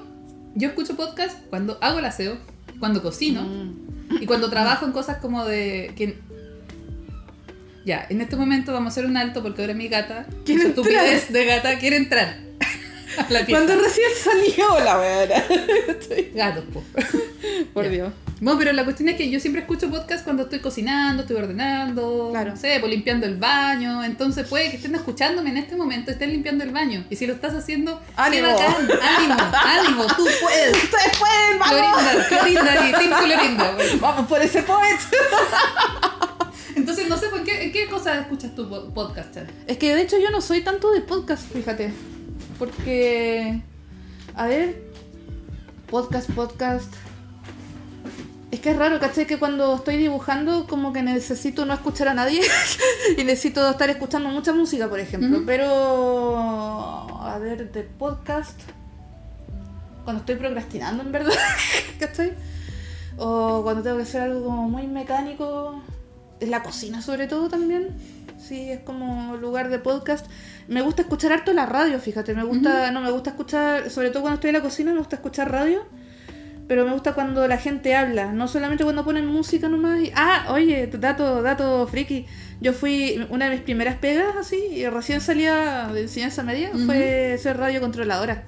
[0.54, 2.38] yo escucho podcast cuando hago el aseo,
[2.80, 4.16] cuando cocino Mm.
[4.22, 5.92] y cuando trabajo en cosas como de.
[5.96, 6.18] Que...
[7.86, 11.32] Ya, en este momento vamos a hacer un alto porque ahora mi gata, su estupidez
[11.32, 12.38] de gata, quiere entrar
[13.18, 13.46] a la.
[13.46, 15.26] Cuando recién salió la weá.
[16.34, 16.82] Gatos, po.
[17.74, 17.90] Por Ya.
[17.90, 18.12] Dios.
[18.40, 22.28] Bueno, pero la cuestión es que yo siempre escucho podcast cuando estoy cocinando, estoy ordenando,
[22.32, 22.52] Claro.
[22.52, 24.02] no sé, pues limpiando el baño.
[24.02, 27.04] Entonces puede que estén escuchándome en este momento, estén limpiando el baño.
[27.10, 28.46] Y si lo estás haciendo, ¡Ánimo!
[28.48, 28.88] ¡qué bacán!
[29.02, 29.34] ¡Ánimo!
[29.62, 30.06] ¡Ánimo!
[30.16, 30.72] ¡Tú puedes!
[30.84, 31.58] ¡Ustedes pueden!
[31.58, 32.02] ¡Vamos!
[32.28, 33.72] Clorinda, Clorinda Team Clorinda.
[33.74, 33.98] güey.
[33.98, 34.98] ¡Vamos por ese poet!
[36.76, 39.46] Entonces, no sé, ¿por qué, ¿qué cosas escuchas tu po- podcast, Chan?
[39.66, 41.92] Es que de hecho yo no soy tanto de podcast, fíjate.
[42.58, 43.60] Porque.
[44.34, 44.82] A ver.
[45.90, 46.90] Podcast, podcast.
[48.50, 49.26] Es que es raro, ¿cachai?
[49.26, 52.40] Que cuando estoy dibujando, como que necesito no escuchar a nadie.
[53.16, 55.42] y necesito estar escuchando mucha música, por ejemplo.
[55.46, 56.36] Pero.
[57.20, 58.58] A ver, de podcast.
[60.02, 61.32] Cuando estoy procrastinando, en verdad.
[62.00, 62.32] ¿cachai?
[63.18, 65.80] O cuando tengo que hacer algo como muy mecánico.
[66.40, 67.88] En la cocina, sobre todo también.
[68.38, 70.26] Sí, es como lugar de podcast.
[70.66, 72.34] Me gusta escuchar harto la radio, fíjate.
[72.34, 75.16] Me gusta, no me gusta escuchar, sobre todo cuando estoy en la cocina, me gusta
[75.16, 75.84] escuchar radio.
[76.70, 80.00] Pero me gusta cuando la gente habla, no solamente cuando ponen música nomás.
[80.02, 82.26] y- ah, oye, dato, dato friki.
[82.60, 87.36] Yo fui, una de mis primeras pegas, así, y recién salía de enseñanza media, fue
[87.42, 88.44] ser radiocontroladora.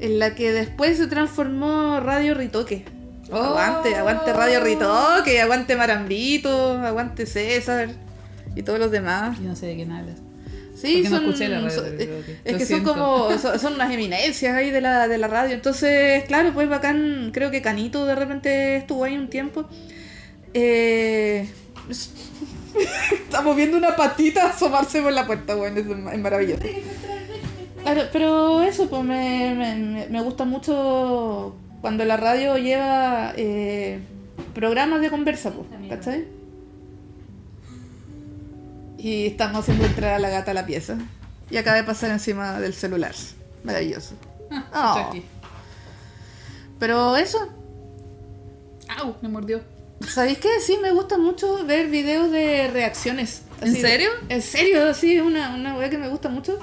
[0.00, 2.86] En la que después se transformó Radio Ritoque.
[3.30, 3.36] Oh.
[3.36, 7.90] Aguante, aguante Radio Ritoque, aguante Marambito, aguante César
[8.56, 9.38] y todos los demás.
[9.38, 10.16] Yo no sé de quién hablas.
[10.80, 13.74] Sí, no son, escuché la radio son- de eh, es que son como, son, son
[13.74, 15.54] unas eminencias ahí de la, de la radio.
[15.54, 19.66] Entonces, claro, pues bacán, creo que Canito de repente estuvo ahí un tiempo.
[20.54, 21.48] Eh,
[21.90, 22.12] es-
[23.12, 26.62] Estamos viendo una patita asomarse por la puerta, bueno, es, es maravilloso.
[27.82, 33.98] Claro, pero eso, pues me, me, me- me gusta mucho cuando la radio lleva eh,
[34.54, 36.24] programas de conversa, pues, ¿cachai?
[38.98, 40.98] Y estamos haciendo entrar a la gata a la pieza.
[41.50, 43.14] Y acaba de pasar encima del celular.
[43.64, 44.14] Maravilloso.
[44.72, 45.16] Ah, Oh.
[46.78, 47.38] Pero eso,
[48.98, 49.14] ¡Au!
[49.22, 49.60] Me mordió.
[50.08, 50.48] ¿sabéis qué?
[50.64, 53.42] Sí, me gusta mucho ver videos de reacciones.
[53.60, 54.10] ¿En serio?
[54.28, 56.58] En serio, sí, es una, una weá que me gusta mucho.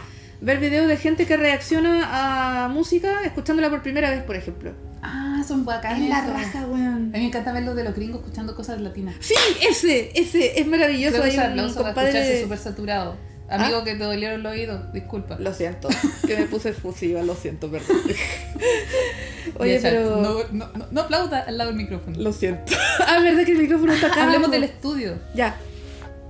[0.46, 4.74] Ver videos de gente que reacciona a música escuchándola por primera vez, por ejemplo.
[5.02, 6.04] Ah, son bacanes.
[6.04, 7.10] Es la raja, weón.
[7.14, 9.16] A mí me encanta ver los de los gringos escuchando cosas latinas.
[9.22, 9.34] Sí,
[9.68, 11.20] ese, ese, es maravilloso.
[11.20, 13.18] Creo que Hay un compadre- escucharse súper saturado.
[13.50, 13.84] Amigo ¿Ah?
[13.84, 15.38] que te dolieron los oídos, disculpa.
[15.40, 15.88] Lo siento,
[16.28, 17.98] que me puse efusiva, lo siento, perdón.
[19.60, 20.22] Oye, Ya, pero...
[20.22, 22.20] No, no, no, no aplauda al lado del micrófono.
[22.20, 22.74] Lo siento.
[23.08, 24.24] Ah, ¿verdad que el micrófono está acá?
[24.24, 25.20] Hablemos del estudio.
[25.36, 25.56] Ya.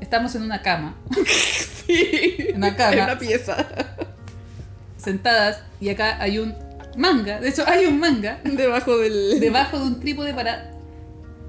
[0.05, 0.95] Estamos en una cama,
[1.87, 2.35] Sí.
[2.49, 3.57] en una cama, En una pieza.
[4.97, 6.53] sentadas, y acá hay un
[6.95, 7.39] manga.
[7.39, 9.39] De hecho, hay un manga Debajo del...
[9.39, 10.71] debajo de un trípode para,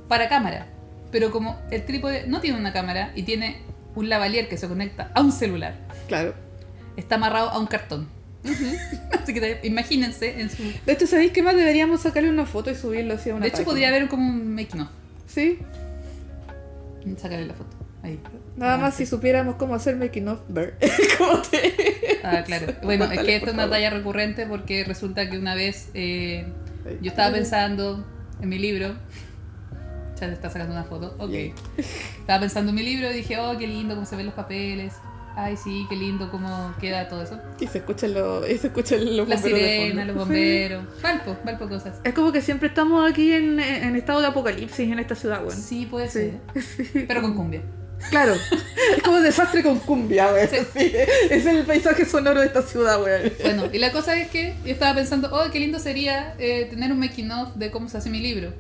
[0.08, 0.68] para cámara.
[1.12, 3.60] Pero como el trípode no tiene una cámara y tiene
[3.94, 5.74] un lavalier que se conecta a un celular,
[6.08, 6.32] Claro.
[6.96, 8.08] está amarrado a un cartón.
[9.22, 10.62] Así que imagínense en su...
[10.86, 11.56] De hecho, ¿sabéis qué más?
[11.56, 13.70] Deberíamos sacarle una foto y subirlo hacia una De hecho, página.
[13.70, 14.88] podría haber como un making of.
[15.26, 15.58] Sí.
[17.18, 17.75] Sácale la foto.
[18.06, 18.20] Ahí.
[18.56, 20.78] Nada más si supiéramos cómo hacer making of ver.
[21.18, 22.20] ¿Cómo te...?
[22.22, 22.72] Ah, claro.
[22.82, 26.46] Bueno, es que esta por es una talla recurrente porque resulta que una vez eh,
[27.02, 28.06] yo estaba pensando
[28.40, 28.94] en mi libro.
[30.20, 31.14] Ya te está sacando una foto.
[31.18, 31.30] Ok.
[31.30, 31.52] Yay.
[32.20, 34.94] Estaba pensando en mi libro y dije, oh, qué lindo cómo se ven los papeles.
[35.38, 37.38] Ay, sí, qué lindo cómo queda todo eso.
[37.60, 40.84] Y se escuchan los, y se escuchan los La bomberos de sirena, los bomberos.
[41.02, 42.00] Valpo, Valpo cosas.
[42.04, 45.58] Es como que siempre estamos aquí en, en estado de apocalipsis en esta ciudad, weón.
[45.60, 46.32] Sí, puede Sí.
[46.54, 47.04] ser.
[47.06, 47.60] Pero con cumbia.
[48.10, 48.34] Claro.
[48.96, 50.48] es como desastre con cumbia, weón.
[50.48, 50.56] Sí.
[50.76, 50.92] Sí,
[51.30, 53.32] Es el paisaje sonoro de esta ciudad, weón.
[53.42, 56.92] Bueno, y la cosa es que yo estaba pensando, oh, qué lindo sería eh, tener
[56.92, 58.52] un making of de cómo se hace mi libro.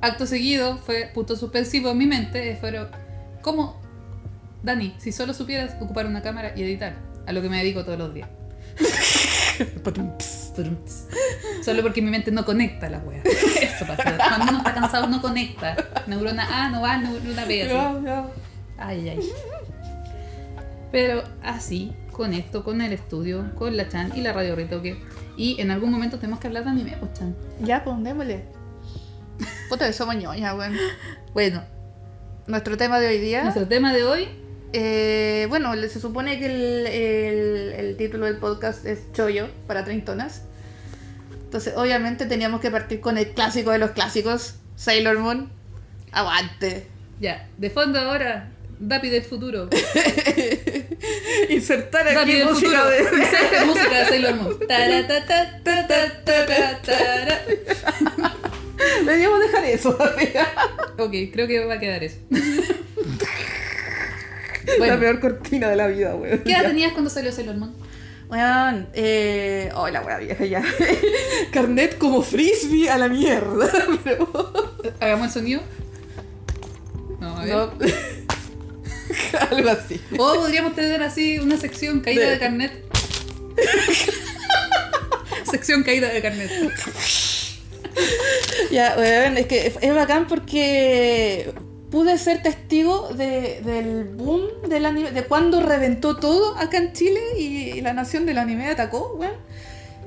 [0.00, 2.88] Acto seguido fue punto suspensivo en mi mente, eh, fueron,
[3.40, 3.80] ¿cómo,
[4.62, 6.96] Dani, si solo supieras ocupar una cámara y editar?
[7.26, 8.28] A lo que me dedico todos los días.
[11.64, 13.22] Solo porque mi mente no conecta la wea.
[13.62, 14.16] Eso pasa.
[14.16, 15.76] Cuando uno está cansado no conecta.
[16.06, 17.62] Neurona A no va, neurona B.
[17.62, 17.72] así.
[18.78, 19.20] Ay, ay.
[20.90, 25.00] Pero así, con esto, con el estudio, con la Chan y la radio retoque.
[25.36, 27.34] Y en algún momento tenemos que hablar de anime, pues Chan.
[27.60, 28.44] Ya, pues, démosle.
[29.68, 30.76] Puta que somos ñoña, weón.
[31.32, 31.62] Bueno,
[32.46, 33.42] Nuestro tema de hoy día.
[33.44, 34.28] nuestro tema de hoy,
[34.72, 40.42] eh, bueno, se supone que el, el- el título del podcast es Choyo para treintonas.
[41.44, 45.50] Entonces, obviamente teníamos que partir con el clásico de los clásicos, Sailor Moon.
[46.12, 46.86] Aguante.
[47.20, 49.68] Ya, de fondo ahora, Dapi del futuro.
[51.50, 52.88] Insertar Dapi aquí del música futuro.
[52.90, 52.98] de...
[53.22, 54.58] Inserte música de Sailor Moon.
[59.04, 59.90] Deberíamos dejar eso.
[60.98, 62.16] Ok, creo que va a quedar eso.
[64.66, 66.40] La Bueno, peor cortina de la vida, weón.
[66.44, 67.74] ¿qué edad tenías cuando salió Sailor Moon?
[68.28, 69.70] Weón, eh...
[69.74, 70.64] Oh, la vieja ya.
[71.52, 73.70] Carnet como frisbee a la mierda.
[74.04, 74.30] Pero...
[75.00, 75.60] ¿Hagamos el sonido?
[77.20, 77.54] No, a ver.
[77.54, 77.72] No.
[79.50, 80.00] Algo así.
[80.18, 82.72] O podríamos tener así una sección caída De- de carnet.
[85.50, 86.50] sección caída de carnet.
[88.70, 91.52] Ya, weón, es que es bacán porque
[91.92, 97.20] pude ser testigo de- del boom del anime, de cuando reventó todo acá en Chile
[97.38, 99.34] y, la nación del anime atacó, weón.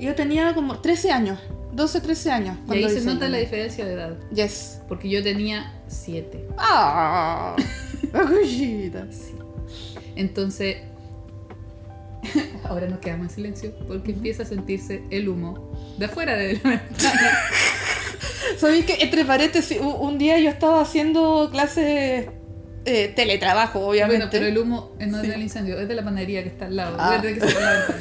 [0.00, 1.38] Yo tenía como 13 años,
[1.72, 2.58] 12, 13 años.
[2.64, 4.18] Y cuando ahí se nota la diferencia de edad.
[4.34, 4.80] Yes.
[4.88, 6.48] Porque yo tenía 7.
[6.58, 7.56] Ah,
[8.12, 9.06] la cosita.
[10.16, 10.78] Entonces,
[12.64, 16.70] ahora nos quedamos en silencio porque empieza a sentirse el humo de afuera de la
[16.70, 17.38] ventana.
[18.58, 22.26] ¿Sabéis que entre paréntesis, un día yo estaba haciendo clases
[22.84, 24.16] eh, teletrabajo, obviamente.
[24.26, 25.28] Bueno, pero el humo no es Sí.
[25.30, 26.96] del incendio, es de la panadería que está al lado.
[27.00, 27.18] Ah.
[27.20, 27.98] desde que se la ventana.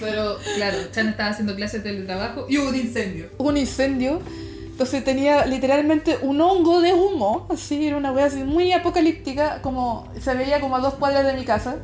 [0.00, 3.26] Pero claro, Chan estaba haciendo clases de teletrabajo y hubo un incendio.
[3.38, 4.20] un incendio.
[4.70, 10.08] Entonces tenía literalmente un hongo de humo, así, era una wea así muy apocalíptica, como
[10.20, 11.78] se veía como a dos cuadras de mi casa.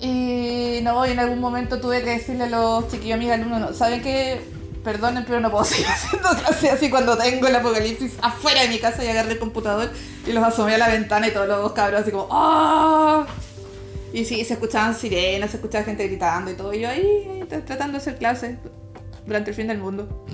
[0.00, 3.60] Y no, y en algún momento tuve que decirle a los chiquillos, a mis alumnos,
[3.60, 4.40] no, ¿saben qué?
[4.84, 8.78] Perdonen, pero no puedo seguir haciendo clases así cuando tengo el apocalipsis afuera de mi
[8.78, 9.90] casa y agarré el computador
[10.26, 13.26] y los asomé a la ventana y todos los cabros así como ¡Ah!
[14.12, 16.72] Y sí, se escuchaban sirenas, se escuchaba gente gritando y todo.
[16.72, 18.56] Y yo ahí, ahí, tra- tratando de hacer clases
[19.26, 20.24] durante el fin del mundo.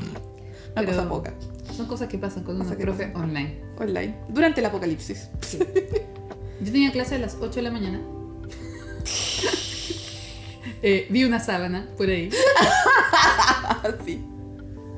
[0.72, 1.34] Una Pero- cosa poca.
[1.76, 3.22] Son cosas que pasan con una profe pasan.
[3.30, 3.60] online.
[3.78, 4.14] Online.
[4.28, 5.28] Durante el apocalipsis.
[6.60, 8.00] Yo tenía clase a las 8 de la mañana.
[10.86, 12.28] Eh, vi una sábana por ahí.
[13.82, 14.22] Así.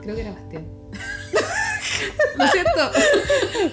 [0.07, 0.66] Creo que era Bastián.
[2.38, 2.90] ¿Lo siento?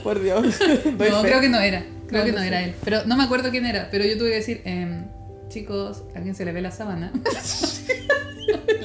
[0.03, 0.59] Por Dios.
[0.97, 1.27] Doy No, fe.
[1.27, 1.85] creo que no era.
[2.07, 2.47] Creo No, que no no sé.
[2.47, 2.75] era él.
[2.83, 3.89] Pero no me acuerdo quién era.
[3.91, 5.05] Pero yo tuve que decir, em,
[5.49, 7.11] chicos, ¿a alguien se le ve la sábana?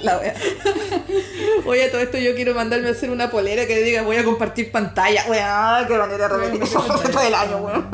[0.03, 0.35] La wea.
[1.67, 4.71] Oye, todo esto yo quiero mandarme a hacer una polera que diga voy a compartir
[4.71, 5.25] pantalla.
[5.29, 7.91] Wea, qué manera de repetir todo el año, weón.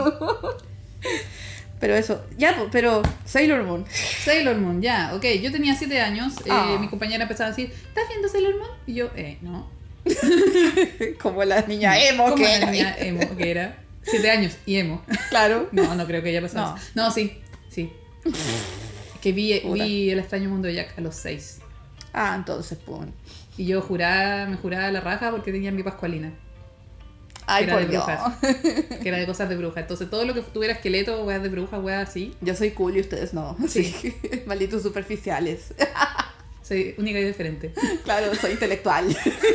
[1.80, 3.84] Pero eso, ya, pero Sailor Moon.
[4.24, 5.24] Sailor Moon, ya, ok.
[5.42, 6.34] Yo tenía 7 años.
[6.46, 6.78] eh, Ah.
[6.80, 8.70] Mi compañera empezaba a decir, ¿estás viendo Sailor Moon?
[8.86, 9.68] Y yo, eh, no.
[11.20, 12.70] Como la niña emo Como que la era.
[12.70, 13.78] niña emo que era.
[14.02, 15.02] 7 años y emo.
[15.30, 15.68] Claro.
[15.72, 16.72] No, no creo que haya pasado.
[16.72, 16.76] No.
[16.76, 16.90] eso.
[16.94, 17.38] No, sí,
[17.70, 17.90] sí.
[19.22, 21.60] Que vi, vi El extraño mundo de Jack a los 6.
[22.12, 23.00] Ah, entonces, pues.
[23.56, 26.32] Y yo juraba, me juraba la raja porque tenía mi pascualina.
[27.46, 28.04] Ay, Era por de Dios.
[28.06, 28.34] brujas.
[29.02, 29.80] Que era de cosas de bruja.
[29.80, 32.34] Entonces todo lo que tuviera esqueleto, weas de bruja, weas así.
[32.40, 33.56] Yo soy cool y ustedes no.
[33.68, 33.84] Sí.
[33.84, 34.14] Sí.
[34.46, 35.74] Malditos superficiales.
[36.62, 37.74] Soy única y diferente.
[38.04, 39.04] Claro, soy intelectual.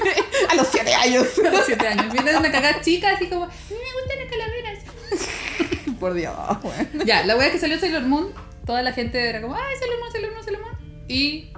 [0.49, 1.27] A los siete años.
[1.45, 2.13] A los 7 años.
[2.13, 5.95] Viene una cagada chica así como, a mí me gustan las calaveras.
[5.99, 7.03] Por Dios, bueno.
[7.05, 8.31] Ya, la wea que salió Sailor Moon,
[8.65, 11.05] toda la gente era como, ay, Sailor Moon, Sailor Moon, Sailor Moon.
[11.07, 11.51] Y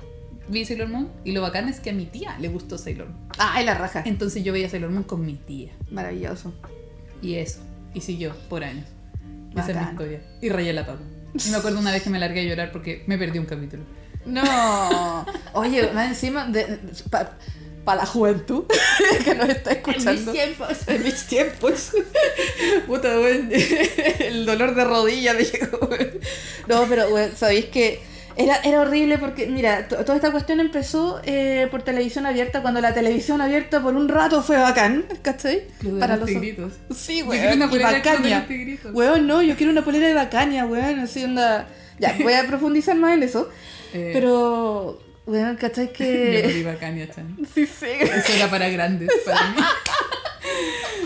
[0.52, 1.10] vi Sailor Moon.
[1.24, 3.30] Y lo bacán es que a mi tía le gustó Sailor Moon.
[3.38, 4.04] Ay, la raja.
[4.06, 5.72] Entonces yo veía Sailor Moon con mi tía.
[5.90, 6.54] Maravilloso.
[7.22, 7.60] Y eso.
[7.94, 8.86] Y siguió por años.
[9.52, 9.92] Esa es mi Bacán.
[9.92, 10.22] historia.
[10.42, 11.02] Y rayé la papa.
[11.34, 13.84] Y me acuerdo una vez que me largué a llorar porque me perdí un capítulo.
[14.26, 15.26] No.
[15.54, 16.52] Oye, más encima,
[17.10, 18.66] para la juventud
[19.26, 20.32] que nos está escuchando.
[20.32, 20.88] tiempos.
[20.88, 21.92] En mis tiempos.
[22.88, 23.50] Puta, weón.
[24.20, 25.90] El dolor de rodilla me llegó.
[26.68, 28.00] No, pero, weón, sabéis que
[28.36, 32.82] era, era horrible porque, mira, to- toda esta cuestión empezó eh, por televisión abierta, cuando
[32.82, 35.64] la televisión abierta por un rato fue bacán, ¿cachai?
[35.82, 36.74] De Para los los tigritos.
[36.96, 37.40] Sí, Yo weón.
[37.42, 38.80] quiero una polera Club de.
[38.94, 41.00] Weón, no, yo quiero una polera de Bacania, weón.
[41.00, 41.68] Así onda.
[42.00, 43.50] Ya, voy a profundizar más en eso.
[43.94, 46.52] Eh, Pero, weón, ¿cachai Yo no que.?
[46.54, 47.38] vi Bacania, Chan.
[47.54, 47.86] Sí, sí.
[48.02, 49.58] Eso era para grandes, para mí.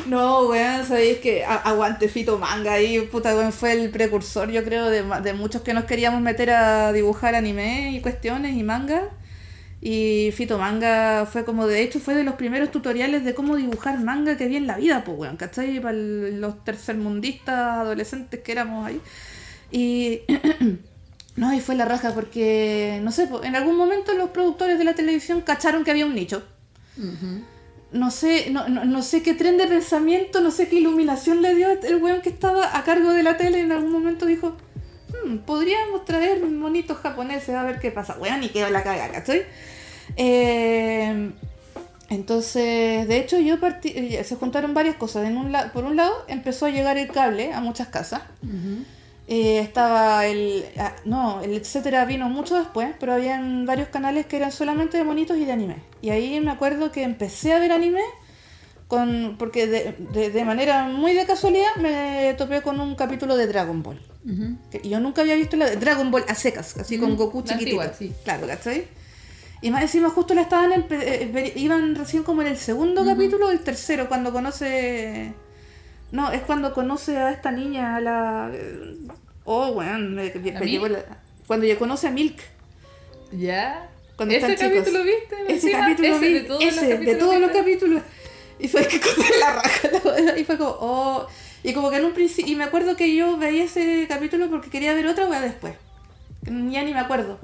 [0.07, 4.89] No, weón, sabéis que aguante Fito Manga ahí, puta, weón, fue el precursor, yo creo,
[4.89, 9.09] de, muchos que nos queríamos meter a dibujar anime y cuestiones y manga.
[9.81, 13.99] Y Fito Manga fue como, de hecho, fue de los primeros tutoriales de cómo dibujar
[13.99, 15.79] manga que vi en la vida, pues, weón, ¿cachai?
[15.79, 19.01] Para los tercermundistas adolescentes que éramos ahí.
[19.71, 20.21] Y.
[21.35, 24.95] No, y fue la raja porque, no sé, en algún momento los productores de la
[24.95, 26.41] televisión cacharon que había un nicho
[26.97, 27.43] Ujú.
[27.95, 31.55] No sé, no, no, no sé qué tren de pensamiento, no sé qué iluminación le
[31.55, 34.55] dio el weón que estaba a cargo de la tele en algún momento dijo,
[35.25, 38.17] "Hmm, podríamos traer monitos japoneses a ver qué pasa.
[38.19, 39.43] Weón, y quedó la caga, ¿cachai?
[40.17, 41.31] Eh,
[42.07, 45.25] Entonces, de hecho, yo partí, eh, se juntaron varias cosas.
[45.27, 48.21] En un la- por un lado, empezó a llegar el cable a muchas casas.
[49.27, 50.65] Eh, estaba el.
[50.77, 55.03] ah, no, el etcétera vino mucho después, pero habían varios canales que eran solamente de
[55.03, 55.77] monitos y de anime.
[56.01, 58.01] Y ahí me acuerdo que empecé a ver anime
[58.87, 63.47] con porque de, de- de manera muy de casualidad me topé con un capítulo de
[63.47, 63.99] Dragon Ball.
[64.25, 64.57] Ujú.
[64.69, 67.45] Que yo nunca había visto la de Dragon Ball a secas, así con Goku la
[67.45, 67.81] chiquitito.
[67.81, 68.13] antigua, sí.
[68.23, 68.85] Claro, ¿cachai?
[69.61, 73.47] Y más encima justo la estaban eh, ver- iban recién como en el segundo capítulo
[73.47, 75.33] o el tercero, cuando conoce...
[76.15, 78.49] No, es cuando conoce a esta niña, a la...
[79.43, 81.05] Oh, weón, me, la-
[81.45, 82.39] Cuando ya conoce a Milk.
[83.33, 83.89] ¿Ya?
[84.15, 84.85] Cuando ¿Ese están chicos.
[84.85, 85.35] capítulo viste?
[85.43, 85.79] Ese encima?
[85.79, 88.03] capítulo Ese vi, de todos ese, los de capítulos todos los capítulos.
[88.59, 89.01] Y fue que
[89.41, 91.27] la raja, y fue como, oh.
[91.63, 94.69] Y como que en un principio, y me acuerdo que yo veía ese capítulo porque
[94.69, 95.73] quería ver otra weá después.
[96.43, 97.39] Ya ni me acuerdo.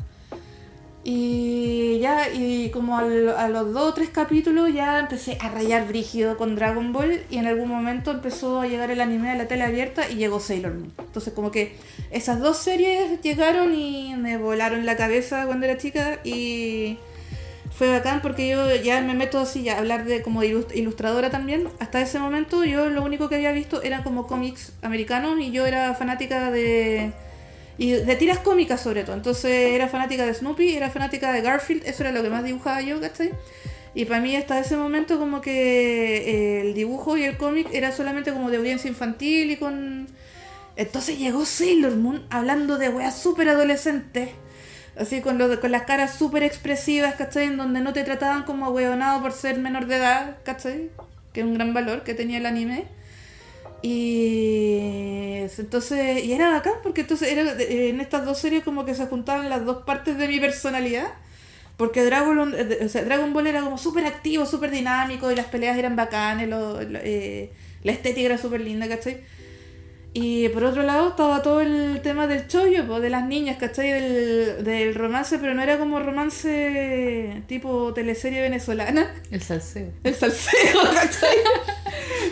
[1.03, 6.37] Y ya, y como a los dos o tres capítulos ya empecé a rayar brígido
[6.37, 9.63] con Dragon Ball y en algún momento empezó a llegar el anime a la tele
[9.63, 10.93] abierta y llegó Sailor Moon.
[10.99, 11.75] Entonces como que
[12.11, 16.99] esas dos series llegaron y me volaron la cabeza cuando era chica y
[17.71, 21.67] fue bacán porque yo ya me meto así a hablar de como ilust- ilustradora también.
[21.79, 25.65] Hasta ese momento yo lo único que había visto eran como cómics americanos y yo
[25.65, 27.11] era fanática de
[27.81, 29.15] y de tiras cómicas sobre todo.
[29.15, 32.79] Entonces era fanática de Snoopy, era fanática de Garfield, eso era lo que más dibujaba
[32.79, 33.31] yo, ¿cachai?
[33.95, 37.91] Y para mí hasta ese momento como que eh, el dibujo y el cómic era
[37.91, 40.07] solamente como de audiencia infantil y con...
[40.75, 44.29] Entonces llegó Sailor Moon hablando de weas súper adolescentes.
[44.95, 47.47] Así con, lo con las caras súper expresivas, ¿cachai?
[47.47, 50.91] En donde no te trataban como hueonado por ser menor de edad, ¿cachai?
[51.33, 52.85] Que es un gran valor que tenía el anime.
[53.81, 54.77] Y
[55.57, 59.49] entonces, y era bacán porque entonces era, en estas dos series como que se juntaban
[59.49, 61.07] las dos partes de mi personalidad.
[61.77, 65.47] Porque Dragon, eh, o sea, Dragon Ball era como súper activo, súper dinámico y las
[65.47, 69.21] peleas eran bacanes, lo- eh, la estética era súper linda, ¿cachai?
[70.13, 73.91] Y por otro lado estaba todo el tema del chollo, po, de las niñas, ¿cachai?
[73.91, 79.87] Del, del romance, pero no era como romance tipo teleserie venezolana, El salseo.
[80.03, 81.37] el salseo, ¿cachai?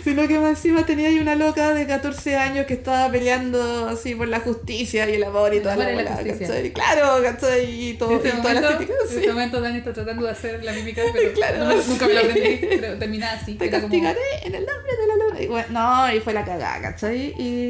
[0.04, 4.16] Sino que más encima tenía ahí una loca de 14 años que estaba peleando así
[4.16, 6.18] por la justicia y el amor y toda la la bola.
[6.38, 6.74] ¿cachai?
[6.74, 7.66] Claro, ¿cachai?
[7.90, 9.16] Y, todo, En este y toda la momento, estética, en sí.
[9.18, 12.14] este momento Dani está tratando de hacer la mímica, pero Claro, no me- nunca me
[12.14, 12.28] lo sí.
[12.28, 13.56] aprendí, pero terminaba así.
[13.56, 15.42] Te Era como- castigaré en el nombre de la luna.
[15.42, 17.34] Y bueno, no, y fue la cagada, ¿cachai?
[17.38, 17.69] Y,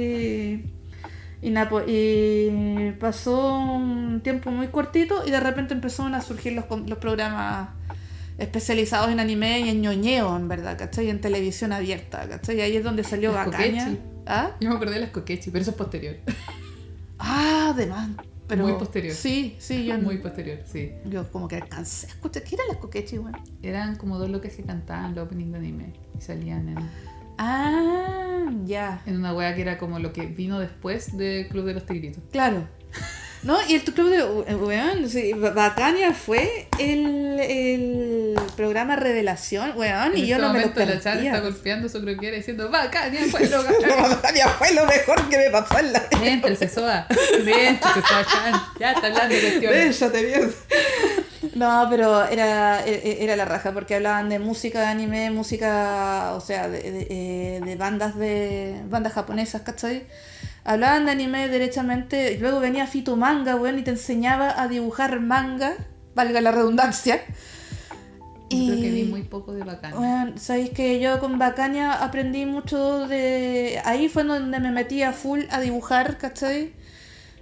[1.41, 6.65] y, pues, y pasó un tiempo muy cortito y de repente empezaron a surgir los,
[6.87, 7.69] los programas
[8.37, 11.09] especializados en anime y en ñoñeo, en verdad, ¿cachai?
[11.09, 12.57] En televisión abierta, ¿cachai?
[12.57, 13.97] Y ahí es donde salió Las Bacaña.
[14.25, 14.51] ¿Ah?
[14.59, 16.15] Yo me acordé de las coquechi, pero eso es posterior.
[17.17, 18.09] Ah, además.
[18.47, 19.13] Pero, Muy posterior.
[19.13, 20.93] Sí, sí, yo, Muy posterior, sí.
[21.05, 22.43] yo como que alcancé a escuchar.
[22.43, 23.33] ¿Qué eran las coquechi, güey?
[23.61, 26.89] Eran como dos locas que cantaban los opening de anime y salían en,
[27.41, 29.01] Ah, ya.
[29.05, 32.21] en una wea que era como lo que vino después de Club de los Tigritos.
[32.31, 32.67] Claro.
[33.41, 40.17] No, y el club de eh, weón, sí, Bacania fue el, el programa Revelación, weón,
[40.17, 41.39] y en yo este no me lo momento la Chan está perdía.
[41.39, 43.63] golpeando su croquera diciendo ¡Bacania fue lo
[44.09, 47.07] Bacania fue lo mejor que me pasó en la Vente, el Sesoa.
[47.45, 48.61] Vente, Sesoa Chan.
[48.77, 49.99] Ya está hablando de cuestiones.
[49.99, 50.51] Déjate bien.
[51.59, 56.41] No, pero era, e- era la raja, porque hablaban de música de anime, música, o
[56.41, 59.97] sea, de, de, eh, de bandas de bandas japonesas, ¿cachai?
[60.63, 65.19] Hablaban de anime derechamente, y luego venía Fito Manga, weón, y te enseñaba a dibujar
[65.19, 65.73] manga,
[66.15, 67.21] valga la redundancia.
[68.51, 69.97] Yo Creo que vi muy poco de Bacania.
[69.99, 73.79] Bueno, sabéis que yo con Bacania aprendí mucho de.
[73.85, 76.73] Ahí fue donde me metí a full a dibujar, ¿cachai?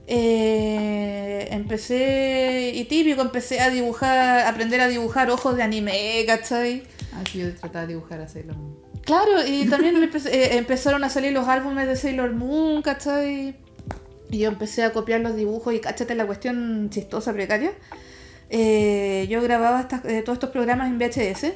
[0.08, 6.84] Eh, empecé, y típico, empecé a dibujar, aprender a dibujar ojos de anime, ¿cachai?
[7.13, 8.76] Así yo trataba de dibujar a Sailor Moon.
[9.04, 13.56] Claro, y también eh, empezaron a salir los álbumes de Sailor Moon, ¿cachai?
[14.30, 17.72] Y yo empecé a copiar los dibujos y cáchate la cuestión chistosa, precaria.
[18.50, 21.54] Eh, yo grababa estas- eh, todos estos programas en VHS.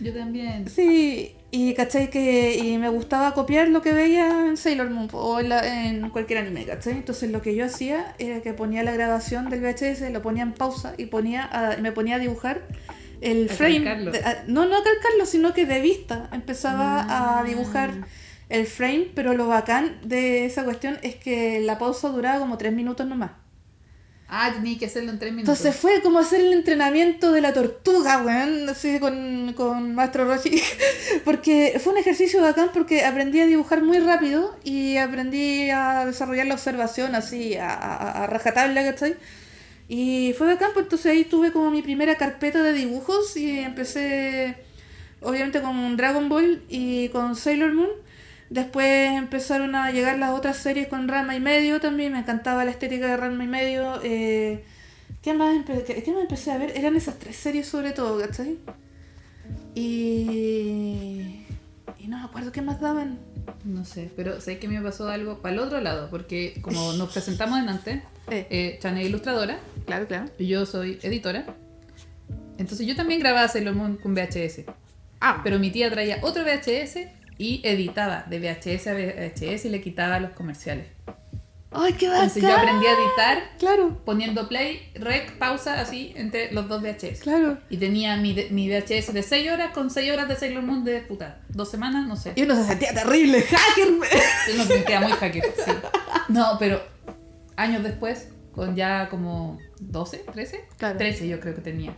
[0.00, 0.68] Yo también.
[0.68, 5.40] Sí, y cachai que y me gustaba copiar lo que veía en Sailor Moon o
[5.40, 6.92] en, la- en cualquier anime, ¿cachai?
[6.94, 10.52] Entonces lo que yo hacía era que ponía la grabación del VHS, lo ponía en
[10.52, 12.62] pausa y ponía a- me ponía a dibujar
[13.20, 13.82] el A frame.
[13.84, 14.12] calcarlo.
[14.12, 16.28] de- a- no, no a calcarlo, sino que de vista.
[16.32, 17.40] Empezaba Ah.
[17.40, 17.90] a dibujar
[18.48, 22.72] el frame, pero lo bacán de esa cuestión es que la pausa duraba como tres
[22.72, 23.32] minutos nomás.
[24.32, 25.58] Ah, tenía que hacerlo en tres minutos.
[25.58, 30.62] Entonces fue como hacer el entrenamiento de la tortuga, weón, así con, con Maestro Roshi.
[31.24, 36.46] Porque fue un ejercicio bacán porque aprendí a dibujar muy rápido y aprendí a desarrollar
[36.46, 39.16] la observación así a, a, a rajatabla, ¿cachai?
[39.88, 44.54] Y fue bacán, pues entonces ahí tuve como mi primera carpeta de dibujos y empecé
[45.20, 47.90] obviamente con Dragon Ball y con Sailor Moon.
[48.50, 52.12] Después empezaron a llegar las otras series con Ranma y medio también.
[52.12, 54.00] Me encantaba la estética de Ranma y medio.
[54.02, 54.64] Eh,
[55.22, 56.72] ¿qué, más empe- qué- qué más empecé a ver?
[56.76, 58.58] Eran esas tres series sobre todo, ¿cachai?
[59.74, 61.44] Y...
[61.98, 63.18] Y no me acuerdo qué más daban.
[63.64, 67.12] No sé, pero sé que me pasó algo para el otro lado, porque como nos
[67.12, 70.30] presentamos en antes, Eh, eh, es ilustradora claro, claro.
[70.38, 71.44] y yo soy editora.
[72.58, 74.64] Entonces yo también grababa Sailor Moon con VHS.
[75.20, 76.98] Ah, Pero mi tía traía otro VHS
[77.40, 80.86] y editaba de VHS a VHS y le quitaba los comerciales.
[81.72, 82.24] ¡Ay, qué bacán!
[82.24, 87.20] Entonces yo aprendí a editar Claro, poniendo play, rec, pausa, así, entre los dos VHS.
[87.20, 87.58] claro.
[87.70, 91.00] Y tenía mi, mi VHS de 6 horas con 6 horas de Sailor Moon de
[91.00, 91.40] puta.
[91.48, 92.32] Dos semanas, no sé.
[92.36, 93.88] Y uno se sentía terrible, hacker.
[94.56, 95.70] No me queda muy hacker, sí.
[96.28, 96.82] No, pero
[97.56, 100.98] años después, con ya como 12, 13, Claro.
[100.98, 101.96] 13 yo creo que tenía.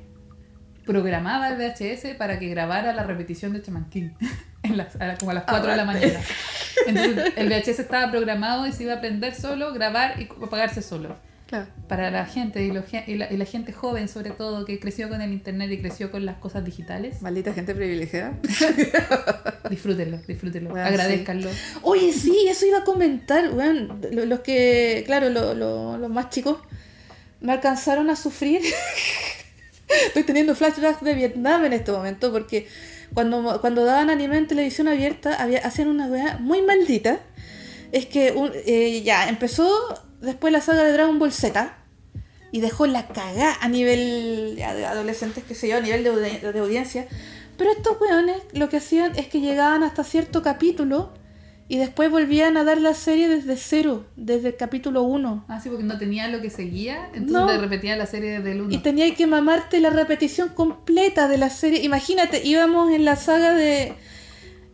[0.86, 4.10] Programaba el VHS para que grabara la repetición de Chaman King
[4.62, 6.20] en las- a como a las 4 de la mañana.
[6.86, 11.16] Entonces el VHS estaba programado y se iba a prender solo, grabar y apagarse solo.
[11.46, 11.66] Claro.
[11.86, 15.10] Para la gente y, lo y la, y la gente joven sobre todo que creció
[15.10, 18.32] con el internet y creció con las cosas digitales, Maldita gente privilegiada.
[19.68, 21.50] disfrútenlo, disfrútenlo, Bueno, agradezcanlo.
[21.82, 23.44] Oye, sí, eso iba a comentar.
[23.44, 26.56] Lo- Los que, claro, lo- lo- los más chicos
[27.42, 28.62] me alcanzaron a sufrir.
[30.06, 32.66] Estoy teniendo flashbacks de Vietnam en este momento porque
[33.14, 35.34] cuando, cuando daban anime en televisión abierta
[35.64, 37.20] hacían una weá muy maldita.
[37.92, 39.68] Es que un- eh, ya empezó
[40.20, 41.74] después la saga de Dragon Ball Z
[42.50, 46.58] y dejó la cagá a nivel de adolescentes, que sé yo, a nivel de, de
[46.58, 47.06] audiencia.
[47.58, 51.12] Pero estos weones lo que hacían es que llegaban hasta cierto capítulo
[51.72, 55.46] y después volvían a dar la serie desde cero, desde el capítulo 1.
[55.48, 57.46] Ah, sí, porque no tenía lo que seguía, entonces No.
[57.46, 58.74] te repetía la serie desde el 1.
[58.74, 61.82] Y tenía que mamarte la repetición completa de la serie.
[61.82, 63.94] Imagínate, íbamos en la saga de...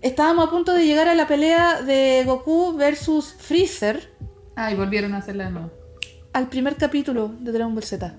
[0.02, 4.12] Estábamos a punto de llegar a la pelea de Goku versus Freezer
[4.56, 5.70] Ah, y volvieron a hacerla de nuevo.
[6.32, 8.12] al primer capítulo de Dragon Ball Z.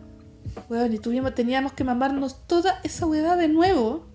[0.69, 4.05] Weón, y tuvimos, teníamos que mamarnos toda esa hueá de nuevo.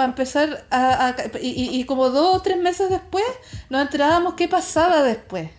[0.00, 1.08] Para empezar a...
[1.08, 3.24] a- y, y- y como dos o tres meses después
[3.68, 5.50] nos enterábamos qué pasaba después.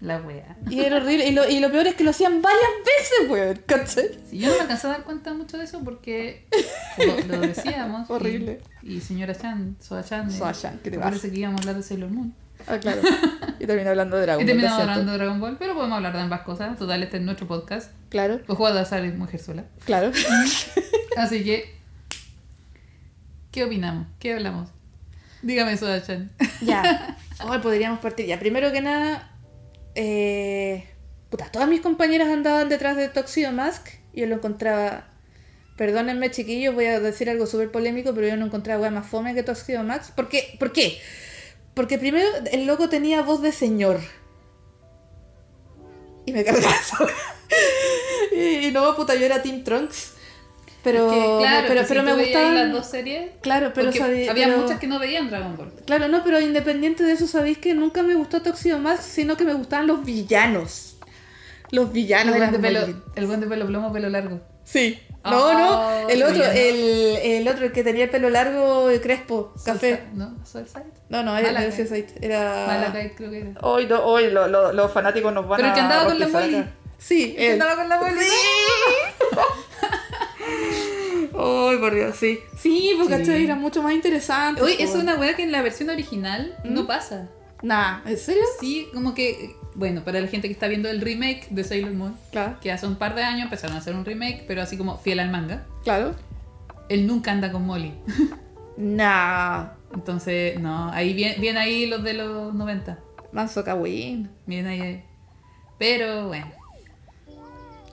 [0.00, 0.56] La wea.
[0.68, 1.26] Y era horrible.
[1.28, 3.62] Y lo, y lo peor es que lo hacían varias veces, weón.
[3.66, 4.10] ¿Cachai?
[4.28, 6.46] Sí, yo no me alcancé a dar cuenta mucho de eso porque
[6.98, 8.10] lo, lo decíamos.
[8.10, 8.60] y- Horrible.
[8.82, 10.30] Y, señora Chan, Soa Chan.
[10.30, 11.32] Soa Chan, ¿qué te parece pasa?
[11.32, 12.34] que íbamos a hablar de Sailor Moon.
[12.66, 13.00] Ah, claro.
[13.60, 14.46] Y terminé hablando de Dragon Y Ball.
[14.48, 14.90] terminamos siento.
[14.92, 16.76] hablando de Dragon Ball, pero podemos hablar de ambas cosas.
[16.76, 17.92] Total, este es nuestro podcast.
[18.08, 19.64] Claro, Pues juego de azar es mujer sola.
[19.84, 20.10] claro.
[21.16, 21.80] Así que,
[23.52, 24.06] ¿qué opinamos?
[24.18, 24.70] ¿Qué hablamos?
[25.42, 26.32] Dígame, Soda Chan.
[26.62, 27.16] Ya.
[27.44, 28.26] Hoy podríamos partir.
[28.26, 29.30] Ya, primero que nada.
[29.94, 30.86] Eh,
[31.30, 33.88] puta, todas mis compañeras andaban detrás de Toxido Mask.
[34.12, 35.08] Y yo lo encontraba.
[35.76, 39.34] Perdónenme, chiquillos, voy a decir algo súper polémico, pero yo no encontraba wea más fome
[39.34, 40.14] que Toxido Mask.
[40.14, 40.56] ¿Por qué?
[40.58, 41.00] ¿Por qué?
[41.74, 44.00] Porque primero el loco tenía voz de señor.
[46.24, 46.74] Y me cargaba
[48.36, 50.11] y, y no, puta, yo era Team Trunks.
[50.84, 52.54] Pero, Es que, claro, pero, que pero si me gustaban.
[52.56, 53.30] las dos series.
[53.40, 55.72] Claro, pero sabí- había pero- muchas que no veían Dragon Ball.
[55.86, 59.44] Claro, no, pero independiente de eso, sabéis que nunca me gustó Toxido Mask, sino que
[59.44, 60.96] me gustaban los villanos.
[61.70, 62.80] Los villanos El buen, de pelo,
[63.14, 64.40] el buen de pelo plomo, pelo largo.
[64.64, 64.98] Sí.
[65.24, 65.52] Oh, No,
[66.02, 70.02] no, el otro, el, el otro, el que tenía el pelo largo y crespo, café.
[70.12, 70.34] Soul- ¿No?
[71.10, 72.06] No, no, era, Malachite.
[72.20, 72.64] era.
[72.66, 73.50] Malachite creo que era.
[73.62, 76.18] Hoy, no, hoy lo- lo- los fanáticos nos van Pero a el que andaba con
[76.18, 76.64] la Molly.
[76.98, 77.62] Sí, ¿Quién él.
[77.62, 78.26] andaba con la Molly?
[81.34, 82.38] Ay, por Dios, sí.
[82.58, 83.20] Sí, porque Sí.
[83.20, 83.44] ¿cachai?
[83.44, 84.60] era mucho más interesante.
[84.62, 84.82] Oye, po.
[84.82, 87.28] es una weá que en la versión original no pasa.
[87.62, 88.42] Nah, ¿en serio?
[88.60, 92.16] Sí, como que, bueno, para la gente que está viendo el remake de Sailor Moon,
[92.32, 94.98] Claro, que hace un par de años empezaron a hacer un remake, pero así como
[94.98, 96.14] fiel al manga, claro.
[96.88, 97.94] él nunca anda con Molly.
[98.74, 102.98] Nah, Entonces, no, ahí vienen viene ahí los de los 90.
[103.30, 104.30] Manso Kawin.
[104.46, 105.04] Vienen ahí, ahí.
[105.78, 106.46] Pero bueno,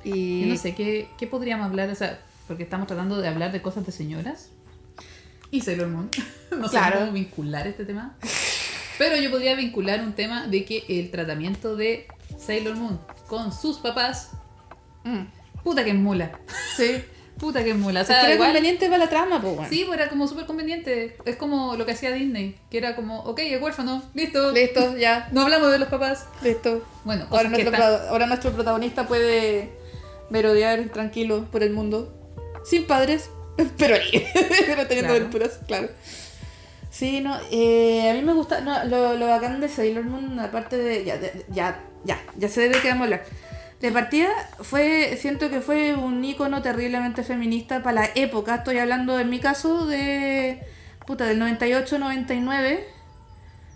[0.05, 0.41] Y...
[0.43, 1.89] yo no sé, ¿qué, ¿qué podríamos hablar?
[1.89, 2.17] O sea,
[2.49, 4.49] porque estamos tratando de hablar de cosas de señoras
[5.51, 6.09] y Sailor Moon.
[6.51, 6.99] no sé Claro.
[7.01, 8.17] cómo vincular este tema.
[8.97, 13.77] Pero yo podría vincular un tema de que el tratamiento de Sailor Moon con sus
[13.77, 14.31] papás,
[15.05, 15.27] Mm,
[15.63, 16.37] puta que es mula.
[16.75, 17.01] sí.
[17.39, 18.01] Puta que es mula.
[18.01, 19.69] O era igual, conveniente para la trama, pues bueno.
[19.69, 21.15] sí, pues era como súper conveniente.
[21.23, 24.51] Es como lo que hacía Disney, que era como, ok, es huérfano, listo.
[24.51, 26.25] Listo, ya, No hablamos de los papás.
[26.43, 26.83] listo.
[27.05, 29.71] Bueno, Ahora nuestro, están- ahora nuestro protagonista puede
[30.29, 32.13] merodear tranquilo por el mundo.
[32.65, 33.29] Sin padres,
[33.77, 34.25] pero ahí.
[34.65, 35.15] pero teniendo Claro.
[35.15, 35.89] aventuras, claro.
[36.91, 40.75] Sí, no, eh, a mí me gusta, no, lo, lo bacán de Sailor Moon, aparte
[40.77, 43.23] de, ya, de- ya, ya, ya sé de qué vamos a hablar.
[43.79, 44.27] De partida,
[44.61, 48.55] fue, siento que fue un ícono terriblemente feminista para la época.
[48.55, 50.59] Estoy hablando, en mi caso, de.
[51.05, 52.79] puta, del 98-99.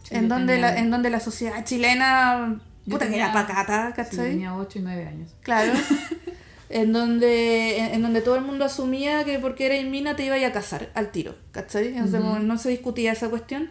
[0.03, 2.59] Sí, en, donde la, en donde la sociedad chilena.
[2.89, 4.29] Puta, que era pacata, Sí, ¿cachai?
[4.31, 5.31] tenía 8 y 9 años.
[5.41, 5.71] Claro.
[6.73, 10.35] en donde en, en donde todo el mundo asumía que porque eras mina te iba
[10.35, 11.87] a casar al tiro, ¿cachai?
[11.89, 12.29] Entonces, Ujú.
[12.29, 13.69] como no se discutía esa cuestión.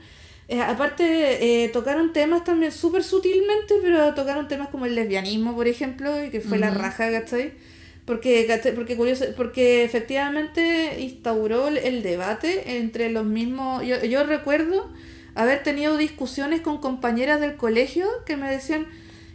[0.48, 5.66] Eh, aparte, eh, tocaron temas también súper sutilmente, pero tocaron temas como el lesbianismo, por
[5.66, 6.78] ejemplo, y que fue la Ujú.
[6.78, 7.54] raja, ¿cachai?
[8.04, 8.74] Porque, ¿cachai?
[8.74, 13.84] porque, curioso, porque efectivamente instauró el, el debate entre los mismos...
[13.84, 14.90] Yo, yo recuerdo
[15.34, 18.86] haber tenido discusiones con compañeras del colegio que me decían...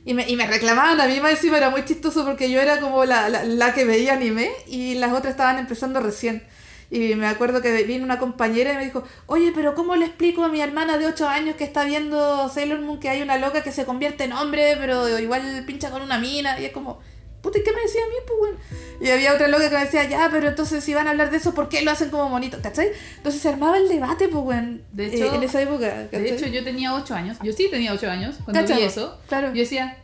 [0.08, 2.80] Y me, y me reclamaban a mí más encima, era muy chistoso porque yo era
[2.80, 6.44] como la, la, la que veía anime y las otras estaban empezando recién.
[6.90, 10.46] Y me acuerdo que vino una compañera y me dijo, oye, pero ¿cómo le explico
[10.46, 13.64] a mi hermana de 8 años que está viendo Sailor Moon que hay una loca
[13.64, 16.58] que se convierte en hombre, pero igual pincha con una mina?
[16.58, 17.02] Y es como,
[17.48, 18.16] puta, ¿y qué me decía a mí?
[18.26, 18.58] Pues, bueno?
[19.00, 21.38] Y había otra loca que me decía, ya, pero entonces si van a hablar de
[21.38, 22.58] eso, ¿por qué lo hacen como bonito?
[22.62, 22.90] ¿Cachai?
[23.18, 26.06] Entonces se armaba el debate, pues, bueno, De hecho- en esa época.
[26.12, 26.22] ¿cachai?
[26.24, 27.38] De hecho, yo tenía 8 años.
[27.44, 29.20] Yo sí tenía 8 años cuando Cacha, vi po, eso.
[29.28, 29.48] claro.
[29.50, 29.98] Yo decía,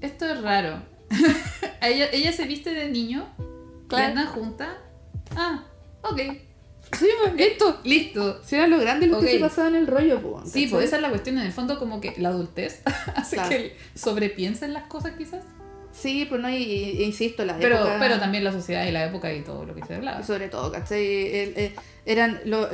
[0.00, 0.82] esto es raro.
[1.82, 3.26] ella, ella se viste de niño
[3.88, 4.06] Claro.
[4.06, 4.68] andan juntas.
[5.36, 5.64] Ah,
[6.02, 6.20] ok.
[6.98, 7.80] Sí, pues, listo.
[7.84, 8.42] Listo.
[8.44, 9.24] Si era lo grande lo Ok.
[9.24, 10.44] que se pasaba en el rollo, pues.
[10.52, 10.70] Sí, ¿cachai?
[10.70, 11.38] pues esa es la cuestión.
[11.38, 12.80] En el fondo, como que la adultez
[13.14, 13.50] hace Claro.
[13.50, 15.42] que sobrepiensen las cosas, quizás.
[15.98, 19.32] Sí, pues no, y, y- insisto, la Pero, pero también la sociedad y la época
[19.32, 20.22] y todo lo que se hablaba.
[20.22, 21.04] Sobre todo, ¿cachai?
[21.04, 21.72] El- eh,
[22.04, 22.68] eran los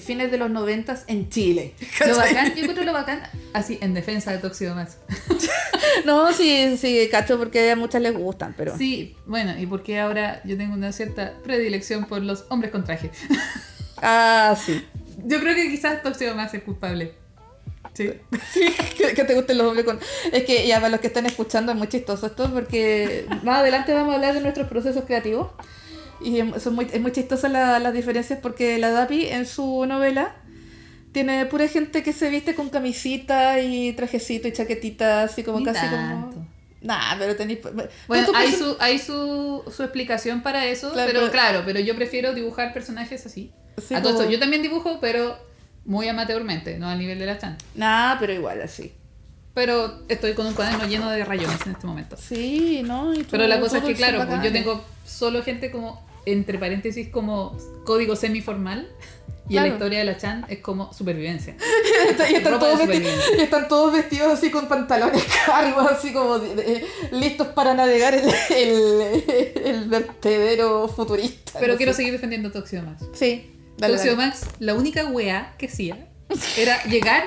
[0.00, 1.74] fines de los noventas en Chile.
[2.06, 4.98] Lo bacán, yo encuentro lo bacán, así, en defensa de Tóxido Max.
[6.04, 8.76] No, sí, sí, cacho, porque a muchas les gustan, pero...
[8.78, 13.10] Sí, bueno, y porque ahora yo tengo una cierta predilección por los hombres con traje.
[13.96, 14.84] Ah, sí.
[15.24, 17.14] Yo creo que quizás Tóxido Max es culpable.
[17.98, 18.72] Sí.
[18.96, 19.98] que, que te gusten los hombres con...
[20.32, 23.92] Es que ya para los que están escuchando es muy chistoso esto porque más adelante
[23.92, 25.50] vamos a hablar de nuestros procesos creativos
[26.20, 30.36] y son muy, es muy chistosa la- las diferencias porque la Dapi en su novela
[31.12, 35.64] tiene pura gente que se viste con camisita y trajecito y chaquetita así como Ni
[35.64, 36.36] casi tanto.
[36.36, 36.48] como...
[36.80, 37.58] Nah, pero tenéis...
[38.06, 41.80] Bueno, tú hay, su, hay su, su explicación para eso, Claro, pero pero- claro, pero
[41.80, 43.52] yo prefiero dibujar personajes así.
[43.84, 45.36] Sí, a todo como- esto, yo también dibujo, pero
[45.88, 47.56] muy amateurmente, no al nivel de la Chan.
[47.74, 48.92] Nah, pero igual así.
[49.54, 52.16] Pero estoy con un cuaderno lleno de rayones en este momento.
[52.16, 53.12] Sí, ¿no?
[53.14, 56.58] Y Pero la tú- cosa es que, claro, pues yo tengo solo gente como, entre
[56.58, 58.86] paréntesis, como código semiformal.
[59.50, 59.74] Y en la Claro.
[59.76, 61.56] historia de la Chan es como supervivencia.
[62.30, 63.36] y, están todos supervivencia.
[63.38, 68.12] y están todos vestidos así con pantalones cargos, así como de- de- listos para navegar
[68.14, 69.24] el, el,
[69.64, 71.58] el vertedero futurista.
[71.60, 71.96] Pero no quiero sé.
[71.96, 73.06] seguir defendiendo Toxio Max.
[73.14, 74.28] Sí, dale, Toxio dale.
[74.28, 76.06] Max, la única weá que hacía
[76.58, 77.24] era llegar,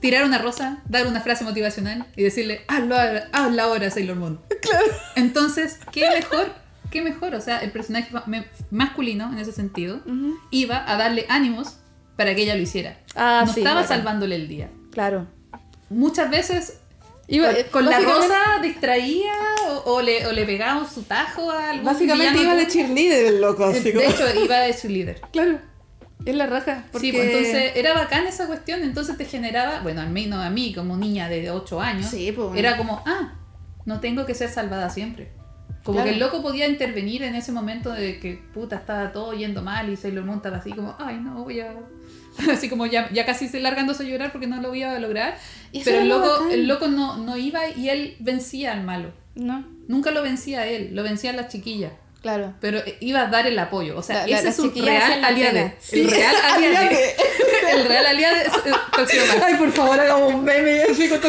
[0.00, 4.40] tirar una rosa, dar una frase motivacional y decirle, hazlo, ahora- hazlo ahora, Sailor Moon.
[4.60, 4.86] Claro.
[5.16, 6.52] Entonces, ¿qué mejor?
[6.90, 7.34] ¿Qué mejor?
[7.36, 8.10] O sea, el personaje
[8.70, 10.36] masculino, en ese sentido, Ujú.
[10.50, 11.76] iba a darle ánimos
[12.16, 12.98] para que ella lo hiciera.
[13.14, 14.70] Ah, no sí, estaba salvándole el día.
[14.90, 15.26] Claro.
[15.88, 16.78] Muchas veces
[17.28, 19.32] Iba- con, la rosa distraía
[19.68, 23.40] o, o le, o le pegaba su tajo a algún Básicamente iba de cheerleader el
[23.40, 25.20] loco, así De como- hecho, iba de su líder.
[25.32, 25.60] Claro.
[26.24, 26.84] Es la raja.
[26.92, 27.08] Porque...
[27.08, 30.72] Sí, pues entonces era bacán esa cuestión, entonces te generaba, bueno, al menos a mí
[30.74, 32.56] como niña de 8 años, Sí, pues.
[32.58, 33.34] era como, ah,
[33.86, 35.32] no tengo que ser salvada siempre.
[35.82, 36.08] Como Claro.
[36.10, 39.88] que el loco podía intervenir en ese momento de que, puta, estaba todo yendo mal
[39.88, 41.74] y Sailor Moon estaba así como, ay, no, voy a...
[42.52, 45.36] Así como ya, ya casi se largándose a llorar porque no lo voy a lograr.
[45.72, 46.50] Eso Pero el lo loco, bacán.
[46.52, 49.10] el loco no, no iba y él vencía al malo.
[49.34, 51.92] No, Nunca lo vencía a él, lo vencían las chiquillas.
[52.22, 52.54] Claro.
[52.60, 53.96] Pero iba a dar el apoyo.
[53.98, 55.52] O sea, La- ese es un real la aliado.
[55.54, 55.66] pega.
[55.66, 56.76] El Sí, real aliado.
[56.88, 57.16] aliade.
[57.72, 59.42] El real aliado es eh, Toxio Max.
[59.44, 61.20] Ay, por favor, hagamos un meme así con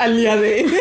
[0.00, 0.66] aliade.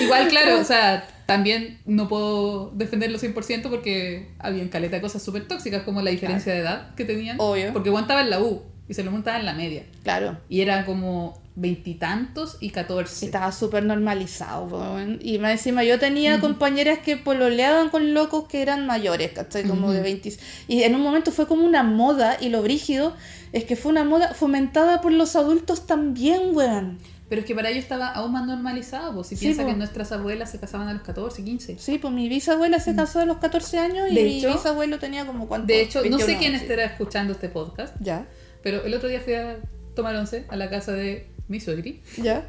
[0.00, 5.46] Igual, claro, o sea, también no puedo defenderlo 100% porque había caleta de cosas súper
[5.46, 7.36] tóxicas, como la diferencia de edad que tenían.
[7.38, 7.72] Obvio.
[7.72, 9.84] Porque Juan estaba en la U y se lo montaba en la media.
[10.02, 10.38] Claro.
[10.48, 13.26] Y era como veintitantos y catorce.
[13.26, 15.18] Estaba súper normalizado, weón.
[15.22, 19.64] Y más encima yo tenía compañeras que pololeaban con locos que eran mayores, ¿cachai?
[19.64, 20.36] Como de 20.
[20.68, 23.14] Y en un momento fue como una moda, y lo brígido
[23.52, 26.98] es que fue una moda fomentada por los adultos también, weón.
[27.28, 29.14] Pero es que para ellos estaba aún más normalizado.
[29.14, 29.68] Pues, si Sí, piensa po.
[29.68, 31.78] que nuestras abuelas se casaban a los 14, 15.
[31.78, 35.48] Sí, pues mi bisabuela se casó a los 14 años y mi bisabuelo tenía como
[35.48, 35.68] cuánto.
[35.68, 38.26] De hecho, no sé 21, quién estará escuchando este podcast, Ya,
[38.62, 39.56] pero el otro día fui a
[39.94, 42.48] tomar once a la casa de mi suegri ya.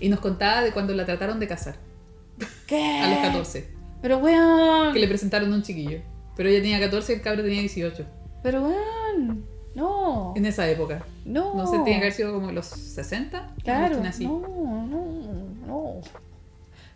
[0.00, 1.76] y nos contaba de cuando la trataron de casar
[2.66, 3.00] ¿Qué?
[3.00, 3.68] a los 14.
[4.02, 4.92] Pero weón.
[4.92, 6.00] Que le presentaron un chiquillo.
[6.36, 8.04] Pero ella tenía 14 y el cabro tenía 18.
[8.42, 9.44] Pero weón.
[9.74, 10.32] No.
[10.36, 11.04] En esa época.
[11.24, 11.54] No.
[11.54, 13.38] No sé, tiene que haber sido como los 60.
[13.40, 14.02] una Claro.
[14.06, 14.26] así.
[14.26, 15.06] No, no,
[15.66, 16.00] no.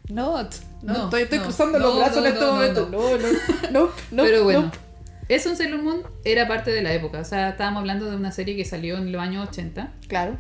[0.09, 0.55] Not.
[0.83, 2.89] No, No, estoy, estoy no, cruzando no, los brazos no, en este no, no, momento.
[2.91, 3.29] No, no,
[3.70, 4.22] no, no.
[4.24, 4.70] Pero bueno, no.
[5.29, 7.20] eso en Sailor Moon era parte de la época.
[7.20, 9.93] O sea, estábamos hablando de una serie que salió en los años 80.
[10.09, 10.39] Claro.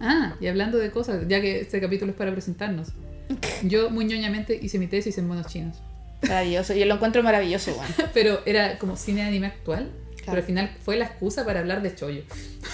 [0.00, 2.88] Ah, y hablando de cosas, ya que este capítulo es para presentarnos.
[3.62, 5.76] Yo muy ñoñamente hice mi tesis en monos chinos.
[6.22, 6.74] Maravilloso.
[6.74, 8.10] Yo lo encuentro maravilloso, weón.
[8.14, 9.90] Pero era como cine de anime actual.
[10.16, 10.32] Claro.
[10.32, 12.22] Pero al final fue la excusa para hablar de chollo.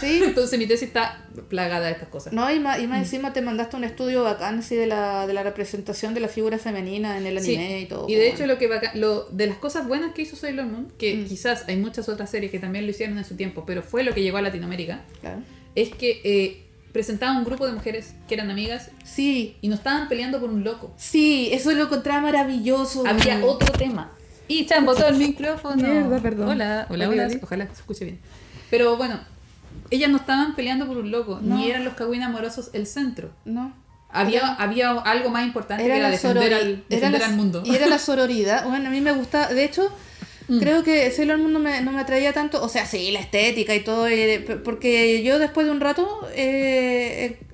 [0.00, 0.20] Sí.
[0.24, 2.32] Entonces mi tesis está plagada de estas cosas.
[2.32, 2.90] No, y más, y Mm.
[2.90, 6.28] más encima te mandaste un estudio bacán así de la, de la representación de la
[6.28, 8.08] figura femenina en el Sí, anime y todo.
[8.08, 10.88] Y de hecho lo que baca- lo, de las cosas buenas que hizo Sailor Moon,
[10.98, 11.24] que Mm.
[11.26, 14.12] quizás hay muchas otras series que también lo hicieron en su tiempo, pero fue lo
[14.12, 15.40] que llegó a Latinoamérica, Claro.
[15.76, 16.65] es que eh,
[16.96, 20.64] presentaba un grupo de mujeres que eran amigas Sí, y no estaban peleando por un
[20.64, 20.94] loco.
[20.96, 23.04] sí, eso lo encontraba maravilloso.
[23.06, 24.12] Había otro tema.
[24.48, 25.76] Y Chan botó el micrófono.
[25.76, 26.48] Mierda, perdón.
[26.48, 27.26] Hola, hola, hola.
[27.26, 27.40] oli.
[27.42, 28.18] Ojalá se escuche bien.
[28.70, 29.20] Pero bueno,
[29.90, 31.56] ellas no estaban peleando por un loco, No.
[31.56, 33.30] ni eran los Kawin amorosos el centro.
[33.44, 33.74] No.
[34.08, 37.26] Había, Era- había algo más importante que Era era la defender, al, era defender la-
[37.26, 37.62] al mundo.
[37.66, 38.66] Y era la sororidad.
[38.66, 39.48] Bueno, a mí me gusta.
[39.52, 39.90] De hecho,
[40.48, 40.60] Mm.
[40.60, 42.62] creo que Sailor Moon no me, no me atraía tanto.
[42.62, 44.06] O sea, sí, la estética y todo.
[44.08, 47.46] eh, porque yo después de un rato eh, eh,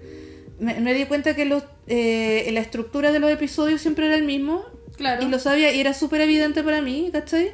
[0.60, 4.24] me, me di cuenta que los, eh, la estructura de los episodios siempre era el
[4.24, 4.64] mismo.
[4.96, 5.22] Claro.
[5.24, 7.52] Y lo sabía, y era súper evidente para mí, ¿cachai?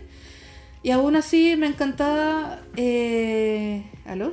[0.82, 2.61] Y aún así me encantaba.
[4.07, 4.32] ¿Aló?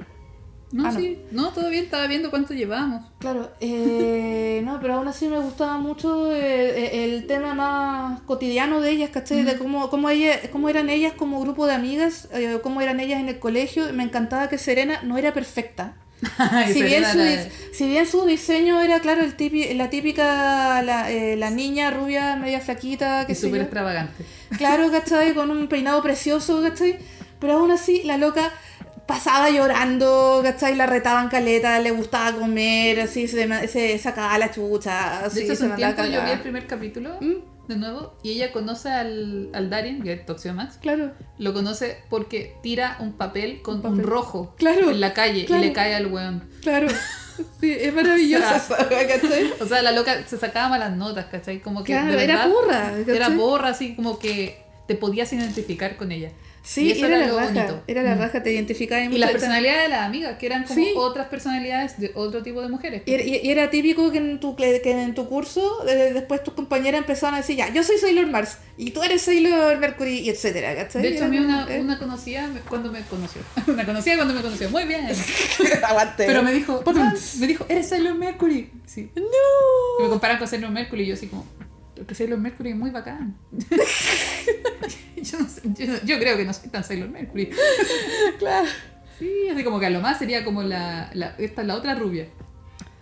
[0.76, 0.99] No, Ah, no.
[0.99, 1.17] sí.
[1.32, 3.05] No, todo bien, estaba viendo cuánto llevábamos.
[3.19, 8.91] Claro, eh, no, pero aún así me gustaba mucho eh, el, tema más cotidiano de
[8.91, 9.43] ellas, ¿cachai?
[9.43, 13.21] De cómo, cómo, ella, cómo eran ellas como grupo de amigas, eh, cómo eran ellas
[13.21, 13.86] en el colegio.
[13.93, 15.93] Me encantaba que Serena no era perfecta.
[16.73, 21.09] si, bien su, la- si bien su diseño era, claro, el tipi- la típica, la,
[21.09, 24.26] eh, la niña rubia, media flaquita, que súper extravagante.
[24.57, 25.34] Claro, ¿cachai?
[25.34, 26.97] Con un peinado precioso, ¿cachai?
[27.39, 28.51] Pero aún así, la loca
[29.06, 30.76] pasaba llorando, ¿cachai?
[30.76, 35.66] La retaban caleta, le gustaba comer, así, se, sacaba la chucha, así, De hecho, se
[35.66, 37.68] un tiempo yo vi el primer capítulo ¿Mm?
[37.68, 40.78] de nuevo y ella conoce al, al Darien, que es Toxio Max.
[40.82, 45.64] Claro, Lo conoce porque tira un papel con un, rojo Claro, en la calle claro.
[45.64, 46.43] y le cae al weón.
[46.62, 46.88] claro.
[47.60, 49.51] Sí, es maravillosa, O sea, ¿cachai?
[49.60, 51.60] O sea, la loca se sacaba malas notas, ¿cachai?
[51.60, 53.16] Como que Claro, de era verdad, porra, ¿cachai?
[53.16, 56.32] Era porra, así como que te podías identificar con ella.
[56.68, 57.84] Sí, Y eso era, era la lo raja, bonito.
[57.86, 58.20] era la Mm.
[58.20, 59.20] raja, te identificaba Y mucho.
[59.20, 60.93] las personalidades de las amigas, que eran como Sí.
[60.95, 63.03] otras personalidades de otro tipo de mujeres.
[63.05, 66.43] Y era, y- y era típico que en tu, que en tu curso, eh, después
[66.43, 70.22] tus compañeras empezaban a decir, ya, yo soy Sailor Mars, y tú eres Sailor Mercury,
[70.22, 71.03] y etcétera, ¿cachai?
[71.03, 73.41] De hecho, a mí una, eh, una conocida cuando me conoció.
[73.68, 74.68] Una conocida cuando me conoció.
[74.72, 75.07] Muy bien.
[75.84, 76.26] Aguante.
[76.26, 76.84] Pero me dijo,
[77.39, 78.72] me dijo, eres Sailor Mercury.
[78.88, 79.11] Sí.
[79.16, 79.22] ¡No!
[79.99, 81.45] Y me comparan con Sailor Mercury y yo así como,
[81.95, 83.36] porque Sailor Mercury es muy bacán.
[85.26, 87.49] yo, no sé, yo, yo creo que no soy tan Sailor Mercury.
[88.39, 88.67] Claro.
[89.19, 91.95] Sí, así como que a lo más sería como la, la esta es la otra
[91.95, 92.28] rubia.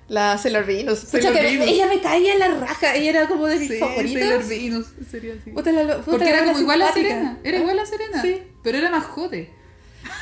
[0.09, 0.99] La Sailor Venus.
[0.99, 1.67] Sailor Pucha, que Venus.
[1.67, 4.49] Ella me caía en la raja, ella era como de mis Sailor favoritas.
[4.49, 5.49] Venus, sería así.
[5.51, 6.91] Puta, la- puta, Porque era como igual a.
[6.93, 7.39] Serena.
[7.43, 8.21] Era igual a Serena.
[8.21, 8.43] Sí.
[8.61, 9.49] Pero era más jote.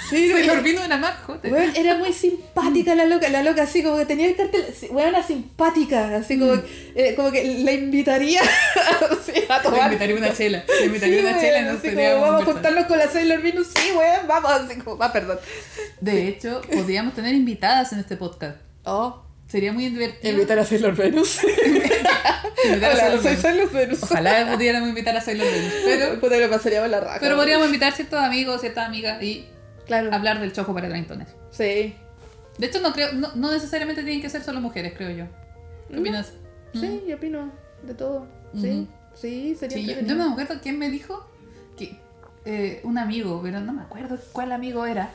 [0.09, 1.49] Sí, era más jote.
[1.51, 4.65] Weón, era muy simpática la loca, la loca así como que tenía el cartel,
[4.99, 6.61] era simpática, así como, Mm.
[6.95, 8.41] eh, como que la invitaría
[9.11, 9.83] así, a Le tomar.
[9.85, 10.63] invitaría una chela.
[10.79, 13.41] Le invitaría Sí, una chela no así sería como, vamos a juntarnos con la Sailor
[13.41, 15.39] Venus, sí, weón, vamos, así como, ah, perdón.
[16.01, 18.57] De hecho, podríamos tener invitadas en este podcast.
[18.83, 20.33] Oh, Sería muy divertido.
[20.33, 21.39] invitar a Sailor Venus.
[22.65, 23.41] Invitar a Hola, Sailor soy Venus.
[23.41, 24.03] Sailor Venus.
[24.03, 25.73] Ojalá pudiéramos invitar a Sailor Venus.
[25.83, 27.17] Pero, lo pasaríamos la raja.
[27.19, 29.45] pero podríamos invitar ciertos amigos, ciertas amigas y
[29.99, 30.13] Claro.
[30.13, 31.27] hablar del chojo para treintones.
[31.51, 31.95] Sí.
[32.57, 35.25] De hecho, no creo, no, no necesariamente tienen que ser solo mujeres, creo yo.
[35.87, 35.99] ¿Qué No.
[36.01, 36.33] opinas?
[36.73, 37.51] Sí, yo opino
[37.83, 38.27] de todo.
[38.59, 41.25] Sí, sí, sería Sí, yo, yo me acuerdo quién me dijo
[41.77, 41.97] que
[42.45, 45.11] eh, un amigo, pero no me acuerdo cuál amigo era.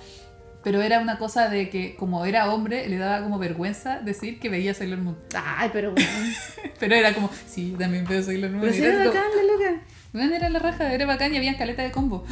[0.63, 4.49] Pero era una cosa de que como era hombre, le daba como vergüenza decir que
[4.49, 5.17] veía Sailor Moon.
[5.35, 6.07] Ay, pero weón.
[6.81, 8.63] Pero era como, sí, también veo Sailor Moon.
[8.63, 9.83] Pero era era así como, bacán la loca.
[10.13, 12.27] Bueno, era la raja, era bacán y había caleta de combo.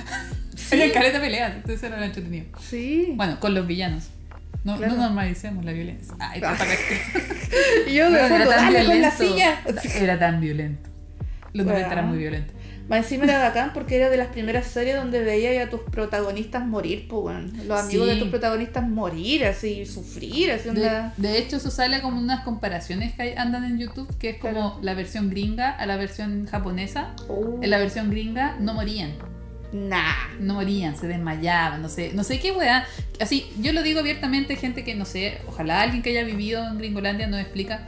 [0.83, 2.47] Había caleta de peleas, entonces era lo entretenido.
[2.61, 3.13] Sí.
[3.17, 4.09] Bueno, con los villanos.
[4.65, 4.95] No, Claro.
[4.95, 6.15] no normalicemos la violencia.
[6.19, 6.65] Ay, tanta
[7.87, 9.35] Y yo de Bueno, fondo, era tan dale con la violento.
[9.35, 9.61] silla.
[10.03, 10.91] Era tan violento.
[11.53, 12.09] Los 90 eran Bueno.
[12.09, 12.55] muy violentos.
[12.89, 16.67] Más encima era bacán porque era de las primeras series donde veía a tus protagonistas
[16.67, 17.53] morir, pues, weón.
[17.67, 18.15] Los amigos Sí.
[18.15, 21.15] de tus protagonistas morir, así, sufrir, así, De, onda.
[21.17, 24.79] de hecho, eso sale como unas comparaciones que andan en YouTube, que es como Claro.
[24.83, 27.15] la versión gringa a la versión japonesa.
[27.29, 27.59] Oh.
[27.63, 29.13] En la versión gringa no morían,
[29.75, 30.29] Nah.
[30.39, 32.87] no morían, se desmayaban, no sé, no sé qué weá.
[33.21, 36.79] Así, yo lo digo abiertamente, gente que no sé, ojalá alguien que haya vivido en
[36.79, 37.87] Gringolandia nos explica.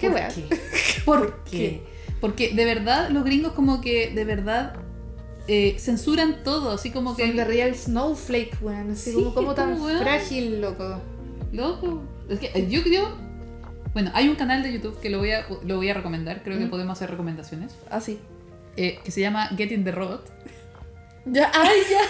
[0.00, 0.28] ¿Qué por weá?
[0.28, 0.44] qué.
[1.04, 1.82] ¿Por qué?
[2.20, 4.74] Porque de verdad los gringos como que de verdad
[5.46, 7.24] eh, censuran todo, así como que...
[7.24, 8.90] Son real snowflake, weón.
[8.90, 11.00] Así Sí, como, como tan frágil, loco.
[11.52, 12.02] Loco.
[12.28, 13.16] Es que eh, yo creo.
[13.92, 16.58] Bueno, hay un canal de YouTube que lo voy a, lo voy a recomendar, creo
[16.58, 18.18] que podemos hacer recomendaciones, Ah, sí.
[18.76, 20.32] eh, que se llama Getting the Robot.
[21.26, 22.00] Ya, ay, ya.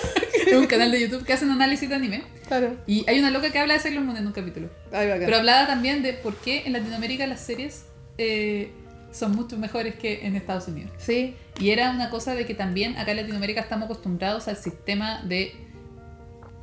[0.50, 2.22] Es un canal de YouTube que hace un análisis de anime.
[2.46, 2.76] Claro.
[2.86, 4.68] Y hay una loca que habla de Sailor Moon en un capítulo.
[4.92, 5.24] Ay, bacán.
[5.24, 7.86] Pero hablaba también de por qué en Latinoamérica las series
[8.18, 8.70] eh,
[9.10, 10.92] son mucho mejores que en Estados Unidos.
[10.98, 15.22] Sí, Y era una cosa de que también acá en Latinoamérica estamos acostumbrados al sistema
[15.24, 15.52] de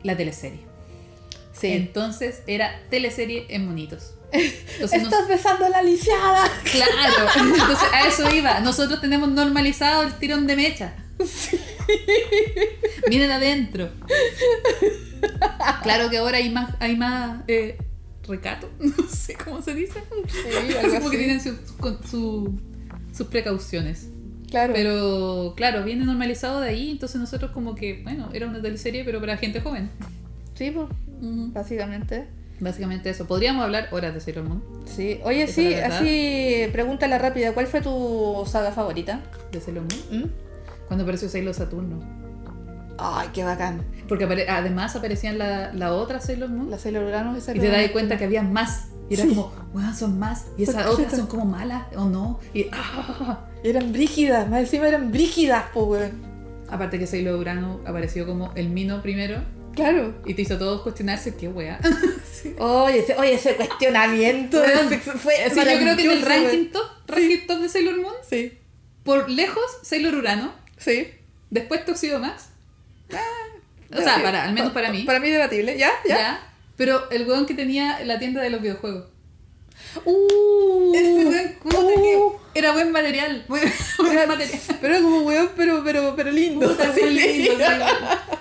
[0.04, 0.60] la teleserie.
[1.54, 1.68] sí.
[1.68, 4.14] Entonces era teleserie en monitos.
[4.34, 6.49] Entonces, nos- Estás besando a la lisiada.
[6.71, 8.59] claro, entonces a eso iba.
[8.61, 10.93] Nosotros tenemos normalizado el tirón de mecha.
[13.09, 13.89] Miren adentro.
[15.84, 17.77] Claro que ahora hay más, hay más eh,
[18.27, 20.01] recato, no sé cómo se dice.
[20.27, 22.59] Sí, como que tienen su- su- su-
[23.15, 24.07] sus precauciones.
[24.49, 24.73] Claro.
[24.73, 29.19] Pero claro, viene normalizado de ahí, entonces nosotros como que, bueno, era una teleserie, pero
[29.19, 29.89] para gente joven.
[30.55, 30.88] Sí, pues,
[31.19, 32.27] básicamente.
[32.60, 33.26] Básicamente eso.
[33.26, 35.20] Podríamos hablar horas de Sailor Moon, Sí.
[35.24, 37.51] Oye, Esa sí, así, pregúntala rápida.
[37.54, 39.22] ¿Cuál fue tu saga favorita?
[39.51, 40.30] de Sailor Moon, ¿Mm?
[40.88, 41.99] cuando apareció Sailor Saturno.
[42.97, 43.84] Ay, qué bacán.
[44.08, 47.68] Porque apare- además aparecían la, la otra Sailor Moon La Sailor Urano esa y te
[47.70, 48.89] das cuenta que había más.
[49.10, 49.30] Y era Sí.
[49.30, 50.45] como, wow, son más.
[50.58, 52.39] Y esas otras son como malas o no.
[52.54, 53.45] Y ah.
[53.64, 56.12] Eran brígidas, más encima eran brígidas, po, weón.
[56.70, 59.38] aparte que Sailor Urano apareció como el Mino primero
[59.76, 60.13] Claro.
[60.26, 61.80] y te hizo a todos cuestionarse qué wea.
[62.43, 62.53] Sí.
[62.59, 64.61] Oye, ese, oye, ese cuestionamiento
[65.17, 68.57] fue Sí, yo creo que en el ranking top, ranking top de Sailor Moon, Sí,
[69.03, 71.07] por lejos Sailor Urano, sí.
[71.51, 72.49] después Tuxedo Max.
[73.95, 75.03] O sea, para, al menos para mí.
[75.03, 75.91] Para mí debatible, ¿ya?
[76.07, 76.17] ¿Ya?
[76.17, 76.53] ¿Ya?
[76.76, 79.05] Pero el weón que tenía la tienda de los videojuegos.
[80.05, 82.34] Uh, Ese weón, uh.
[82.53, 83.45] que era buen material.
[83.47, 84.59] Buen, buen material.
[84.82, 86.67] Pero era como weón, pero, pero, pero lindo.
[86.67, 86.99] Puta, así.
[86.99, 87.63] fue lindo, sí.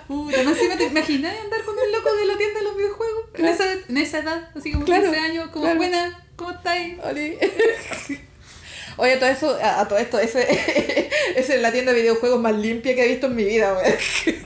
[0.09, 3.45] Puta, más encima te andar con el loco de la tienda de los videojuegos en,
[3.47, 5.79] esa, en esa edad, así como Claro, 15 años, como claro.
[5.79, 6.99] buena, ¿cómo estáis?
[7.05, 7.39] Oli.
[8.99, 10.43] Oye, todo eso, a, a todo esto, ese,
[11.37, 13.95] ese es la tienda de videojuegos más limpia que he visto en mi vida, weón.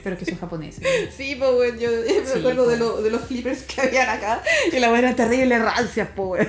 [0.03, 0.83] Pero que son japoneses.
[1.15, 4.41] Sí, pues, weón, yo me Sí, acuerdo de, lo- de los flippers que habían acá
[4.71, 6.47] y la era terrible rancias, pues.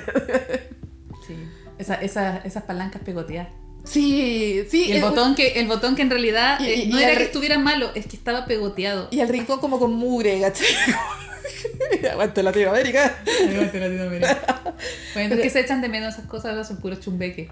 [1.27, 1.37] Sí.
[1.79, 3.49] Esa, esa, esas palancas pegoteadas.
[3.89, 4.85] Sí, sí.
[4.89, 7.13] Y el botón que, el botón que en realidad Y- eh, y- no y era
[7.13, 9.09] el- que estuviera malo, es que estaba pegoteado.
[9.11, 10.67] Y el rincón como con mugre, ¿cachai?
[12.13, 13.17] Aguante Latinoamérica.
[15.15, 17.49] Bueno, es que se echan de menos esas cosas, ahora son puros chumbeques.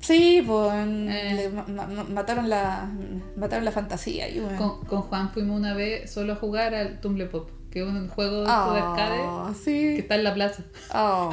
[0.00, 1.32] Sí, pues Eh.
[1.36, 2.88] le ma- ma- mataron la
[3.36, 4.56] mataron la fantasía ahí, weón.
[4.56, 8.08] Con, con Juan fuimos una vez solo a jugar al Tumble Pop, que es un
[8.08, 9.98] juego de, estos Ah, de arcade que sí.
[9.98, 10.64] está en la plaza.
[10.90, 11.30] Ah,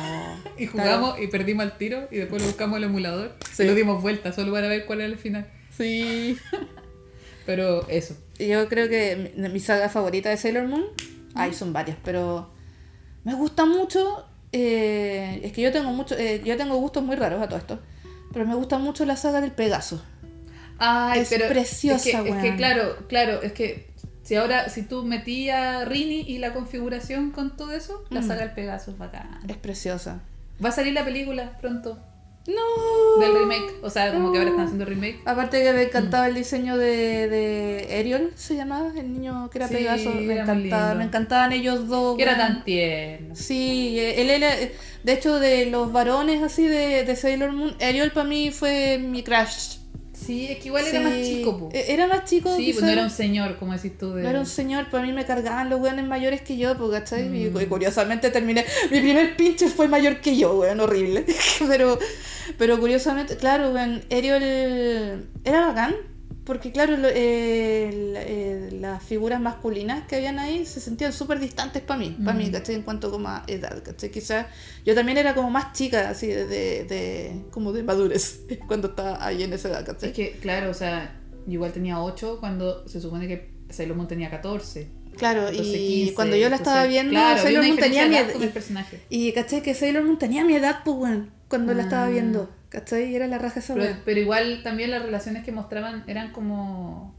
[0.58, 3.64] Y jugamos y perdimos al tiro y después lo buscamos el emulador Sí.
[3.64, 5.48] y lo dimos vuelta solo para ver cuál era el final.
[5.78, 6.38] Sí.
[7.46, 8.16] Pero eso.
[8.40, 10.86] Yo creo que mi, mi saga favorita de Sailor Moon,
[11.36, 12.50] ay, son varias, pero
[13.24, 14.26] me gusta mucho.
[14.52, 17.80] eh, es que yo tengo mucho, eh, yo tengo gustos muy raros a todo esto,
[18.34, 20.04] pero me gusta mucho la saga del Pegaso.
[20.80, 23.92] Ay, Es pero preciosa, es que, es que claro, claro, es que
[24.26, 28.28] si ahora, si tú metías Rini y la configuración con todo eso, la Mm.
[28.28, 29.40] saga del Pegaso es bacán.
[29.48, 30.20] Es preciosa.
[30.64, 32.00] Va a salir la película pronto
[32.48, 33.22] No.
[33.22, 33.74] del remake.
[33.84, 35.20] O sea, como que ahora están haciendo remake.
[35.26, 39.68] Aparte que me encantaba el diseño de, de Ariel, se llamaba, el niño que era
[39.68, 40.10] Sí, Pegaso.
[40.12, 42.18] Me era encantaba, me encantaban ellos dos.
[42.18, 43.36] Que era tan tierno.
[43.36, 44.50] Sí, él era,
[45.04, 49.24] de hecho, de los varones así de, de Sailor Moon, Ariel para mí fue mi
[49.24, 49.78] crush.
[50.26, 51.70] Sí, es que igual era más chico, po.
[51.74, 52.56] E- Era más chico.
[52.56, 54.14] Sí, pues no era un señor, como decís tú.
[54.14, 54.24] De...
[54.24, 57.26] No era un señor, para mí me cargaban los weones mayores que yo, pues, ¿cachai?
[57.26, 57.62] Y- Mm.
[57.62, 58.66] Y, curiosamente terminé.
[58.92, 61.26] Mi primer pinche fue mayor que yo, weón, horrible.
[61.68, 62.00] pero,
[62.58, 65.96] pero curiosamente, claro, weón, Ariel era bacán.
[66.46, 71.82] Porque, claro, lo- eh, eh, las figuras masculinas que habían ahí se sentían súper distantes
[71.82, 72.52] para mí, para mí, Mm.
[72.52, 72.76] ¿cachai?
[72.76, 74.12] En cuanto como a edad, ¿cachai?
[74.12, 74.46] Quizás
[74.86, 79.26] yo también era como más chica, así, de, de, de- como de madurez, cuando estaba
[79.26, 80.10] ahí en esa edad, ¿cachai?
[80.10, 84.08] Es que, claro, o sea, yo igual tenía 8 cuando se supone que Sailor Moon
[84.08, 84.88] tenía 14.
[85.18, 88.30] Claro, y 15, cuando yo la estaba viendo, claro, Sailor Moon tenía mi edad.
[88.36, 89.00] edad personaje.
[89.10, 92.10] Y caché que Sailor Moon tenía mi edad, pues, weón, cuando la estaba Ah.
[92.10, 92.50] viendo.
[92.70, 93.12] ¿Cachai?
[93.12, 97.16] Y era la raja esa Pero, igual también las relaciones que mostraban eran como...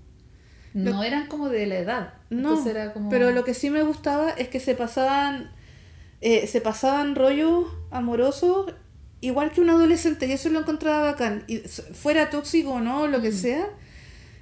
[0.75, 2.15] No eran como de la edad.
[2.29, 3.09] No, era como...
[3.09, 5.51] pero lo que sí me gustaba es que se pasaban,
[6.21, 8.75] eh, se pasaban rollos amorosos
[9.23, 11.45] igual que un adolescente, y eso lo encontraba bacán.
[11.47, 13.69] Y fuera tóxico o no, lo que sea,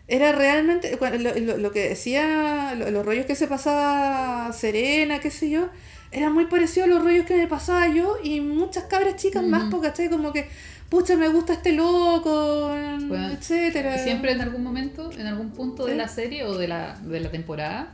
[0.09, 5.31] era realmente, lo, lo- lo que decía, lo- los rollos que se pasaba Serena, qué
[5.31, 5.69] sé yo,
[6.11, 9.65] eran muy parecidos a los rollos que me pasaba yo y muchas cabras chicas más,
[9.71, 10.11] porque ¿cachai?
[10.11, 10.49] Como que,
[10.89, 13.97] pucha, me gusta este loco, Bueno, etcétera.
[13.97, 17.21] Y siempre en algún momento, en algún punto de la serie o de la, de
[17.21, 17.91] la temporada,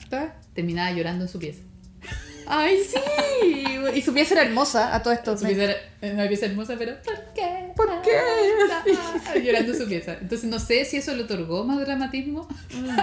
[0.55, 1.63] terminaba llorando en su pieza.
[2.53, 2.99] Ay, sí.
[3.95, 5.37] Y su pieza era hermosa a todo esto.
[5.39, 5.63] Su pieza
[6.01, 7.73] era una pieza hermosa, pero ¿por qué?
[7.77, 8.11] ¿Por qué?
[8.73, 10.15] Ah, Llorando su pieza.
[10.21, 12.49] Entonces no sé si eso le otorgó más dramatismo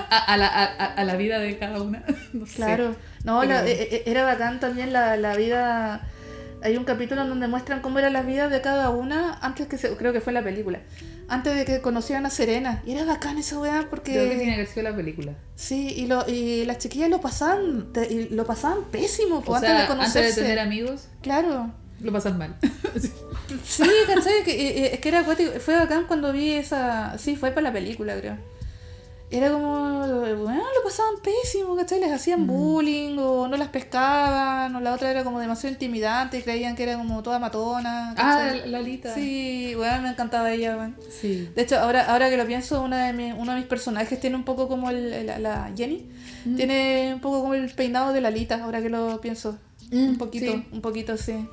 [0.10, 0.64] a, a la, a,
[0.94, 2.04] a la vida de cada una.
[2.34, 2.56] No sé.
[2.56, 2.96] Claro.
[3.24, 6.02] No, Pero- la- e- e- era bacán también la, la vida.
[6.64, 9.78] Hay un capítulo en donde muestran cómo era la vida de cada una antes que
[9.78, 10.82] se, creo que fue en la película.
[11.30, 12.82] Antes de que conocieran a Serena.
[12.86, 14.14] Y era bacán esa weá porque.
[14.14, 15.34] Creo que tiene que haber sido la película.
[15.56, 19.62] Sí, y, lo, y las chiquillas lo pasaban, te- y lo pasaban pésimo O pues,
[19.62, 20.42] sea, antes de antes conocerse.
[20.42, 21.72] de tener amigos, Claro.
[22.02, 22.56] lo pasan mal.
[23.64, 24.44] Sí, ¿cachai?
[24.44, 25.52] Que, eh, eh, es que era acuático.
[25.60, 27.18] Fue bacán cuando vi esa.
[27.18, 28.36] Sí, fue para la película, creo.
[29.30, 29.98] Era como.
[30.08, 32.00] Bueno, lo pasaban pésimo, ¿cachai?
[32.00, 32.48] Les hacían Mm.
[32.48, 36.84] bullying, o no las pescaban, o la otra era como demasiado intimidante y creían que
[36.84, 38.12] era como toda matona.
[38.12, 38.70] ah, ¿cachai?
[38.70, 39.14] Lalita.
[39.14, 40.96] Sí, bueno, me encantaba ella, weón.
[41.10, 41.50] Sí.
[41.56, 44.36] De hecho, ahora, ahora que lo pienso, una de mi- uno de mis personajes tiene
[44.38, 46.06] un poco como el, la, la Jenny.
[46.46, 46.56] Mm.
[46.56, 49.58] Tiene un poco como el peinado de Lalita, ahora que lo pienso.
[49.92, 50.66] Mm, un poquito, sí.
[50.72, 51.48] un poquito, sí.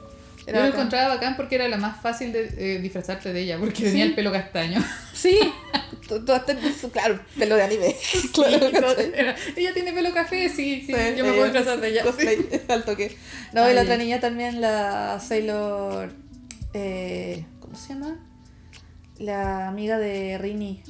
[0.46, 3.82] Yo lo encontraba bacán porque era la más fácil de eh, disfrazarte de ella, porque
[3.84, 4.82] tenía el pelo castaño.
[5.14, 5.38] Sí,
[6.08, 6.42] tú, tú has
[6.92, 7.96] claro, pelo de anime.
[9.56, 12.02] ella tiene pelo café, sí, sí, Sí, yo me puedo disfrazar de ella.
[12.02, 12.38] cosplay,
[12.68, 13.16] al toque.
[13.52, 16.12] No, y la otra niña también, la Sailor.
[16.74, 18.18] Eh, ¿Cómo se llama?
[19.18, 20.82] La amiga de Rini.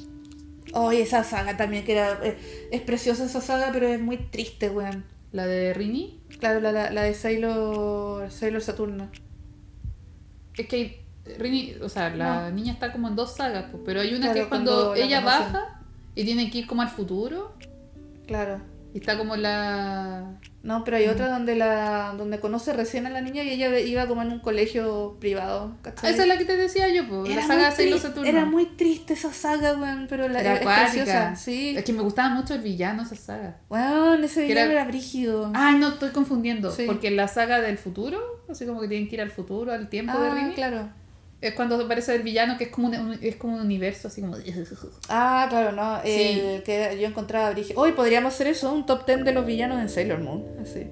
[0.73, 2.19] Oh, y esa saga también, que era.
[2.23, 5.05] eh, es preciosa esa saga, pero es muy triste, weón.
[5.31, 9.09] La de Rini, Claro, la, la, la de Sailor, Sailor Saturno.
[10.63, 11.01] Es que hay-
[11.39, 14.33] Rini, o sea, la niña está como en dos sagas, pues, pero hay una Claro,
[14.33, 15.81] que es cuando, cuando la ella baja
[16.13, 17.53] y tiene que ir como al futuro.
[18.27, 18.61] Claro.
[18.95, 20.39] Y está como la...
[20.63, 24.07] No, pero hay otra donde la donde conoce recién a la niña y ella iba
[24.07, 25.75] como en un colegio privado.
[25.83, 26.11] ¿cachai?
[26.13, 28.27] Esa es la que te decía yo, pues, la Era saga muy Sailor Saturno.
[28.29, 31.35] Era muy triste esa saga, weón, pero la Era es preciosa.
[31.35, 31.75] Sí.
[31.77, 33.57] Es que me gustaba mucho el villano esa saga.
[33.69, 35.51] Weón, ese villano era- era, brígido.
[35.53, 36.71] Ah, no, estoy confundiendo.
[36.71, 36.85] Sí.
[36.87, 38.19] Porque la saga del futuro,
[38.49, 40.89] así como que tienen que ir al futuro, al tiempo de Ah, Rini, claro.
[41.49, 44.21] Es cuando aparece el villano que es como un, un- es como un universo así
[44.21, 44.35] como...
[45.09, 46.01] Ah, claro, no.
[46.03, 46.39] Sí.
[46.41, 47.79] El que yo encontraba brígido.
[47.79, 50.43] Hoy podríamos hacer eso, un top 10 de los villanos en Sailor Moon.
[50.61, 50.87] Así.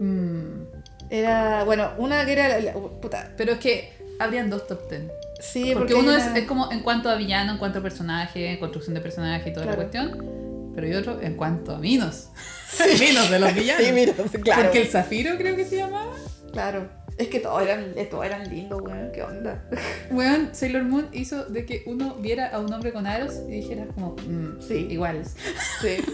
[0.00, 0.64] Mm.
[1.10, 2.48] Era, bueno, una que era.
[2.48, 3.32] la- la- puta.
[3.36, 5.10] Pero es que habrían dos top ten.
[5.40, 8.58] Sí, porque, porque, uno es, es como en cuanto a villano, en cuanto a personaje,
[8.58, 10.72] construcción de personaje y toda la cuestión.
[10.74, 12.28] Pero hay otro en cuanto a Minos.
[13.00, 13.84] Minos de los villanos.
[13.86, 14.12] Sí, mira,
[14.44, 14.62] claro.
[14.64, 16.12] Porque el Zafiro creo que se llamaba.
[16.52, 16.88] Claro.
[17.20, 19.12] Es que todos eran, eh, todos eran lindos, weón.
[19.12, 19.62] ¿Qué onda?
[20.10, 23.86] Weón, Sailor Moon hizo de que uno viera a un hombre con aros y dijera
[23.94, 24.86] como, mm, Sí.
[24.90, 25.36] iguales.
[25.82, 25.96] Sí.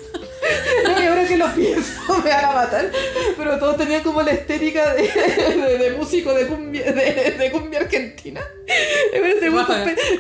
[0.85, 2.91] No, y ahora que lo pienso, me van a matar.
[3.37, 7.81] Pero todos tenían como la estética de, de, de músico de cumbia, de, de cumbia
[7.81, 8.41] argentina.
[9.13, 9.51] Ese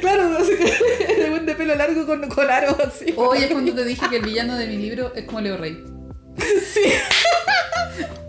[0.00, 0.56] claro, ese
[1.46, 3.14] de pelo largo con, con aros así.
[3.16, 5.84] Hoy es cuando te dije que el villano de mi libro es como Leo Rey.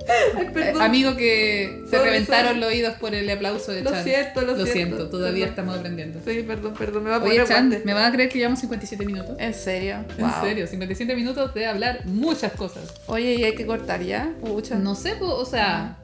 [0.08, 0.82] Ay, Eh, perdón.
[0.82, 4.04] amigo que se reventaron los oídos por el aplauso de Lo Chan.
[4.04, 4.72] siento, lo siento.
[4.74, 5.50] siento, todavía Perdón.
[5.50, 6.20] estamos aprendiendo.
[6.26, 7.86] Sí, perdón, perdón, me va a Oye, poner Chan, guante.
[7.86, 9.36] ¿me van a creer que llevamos 57 minutos?
[9.40, 10.06] ¿En serio?
[10.18, 12.84] En serio, 57 minutos de hablar muchas cosas.
[13.08, 14.34] Oye, y hay que cortar ya.
[14.42, 14.76] Pucha.
[14.76, 16.00] No sé, po, o sea,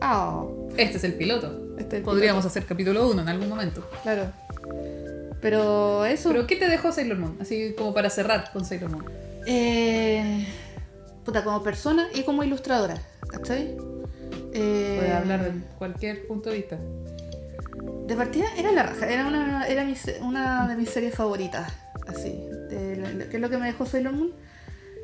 [0.00, 0.44] Ah,
[0.76, 1.74] este es el piloto.
[1.78, 3.88] este es el Podríamos hacer capítulo 1 en algún momento.
[4.02, 4.30] Claro.
[5.40, 6.30] Pero eso.
[6.30, 7.36] Pero ¿qué te dejó Sailor Moon?
[7.40, 9.04] Así como para cerrar con Sailor Moon.
[9.46, 10.46] Eh,
[11.28, 12.96] puta, como persona y como ilustradora.
[13.30, 13.76] ¿Cachai?
[14.54, 16.78] Eh, Puedes hablar de cualquier punto de vista.
[18.06, 21.70] De partida era la raja, era una, era mi una de mis series favoritas,
[22.06, 22.30] así,
[22.70, 24.32] de la- ¿qué es lo que me dejó Sailor Moon?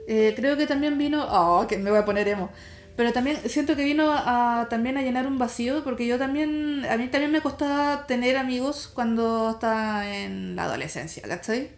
[0.08, 2.48] Eh, creo que también vino, oh, que me voy a poner emo,
[2.96, 6.96] pero también siento que vino a, también a llenar un vacío, porque yo también, a
[6.96, 11.68] mí también me costaba tener amigos cuando estaba en la adolescencia, ¿cachai?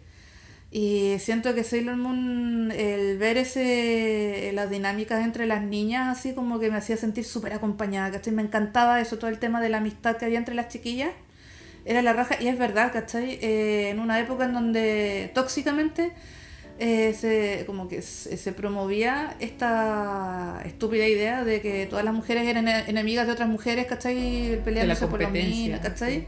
[0.77, 6.59] Y siento que Sailor Moon, el ver ese, las dinámicas entre las niñas, así como
[6.59, 8.31] que me hacía sentir súper acompañada, ¿cachai?
[8.31, 11.09] Me encantaba eso, todo el tema de la amistad que había entre las chiquillas.
[11.83, 13.39] Era la raja, y es verdad, ¿cachai?
[13.41, 16.11] Eh, en una época en donde tóxicamente
[16.77, 22.47] eh, se, como que se, se promovía esta estúpida idea de que todas las mujeres
[22.47, 24.61] eran enemigas de otras mujeres, ¿cachai?
[24.63, 26.27] Peleándose por lo competencia, mismo, ¿cachai?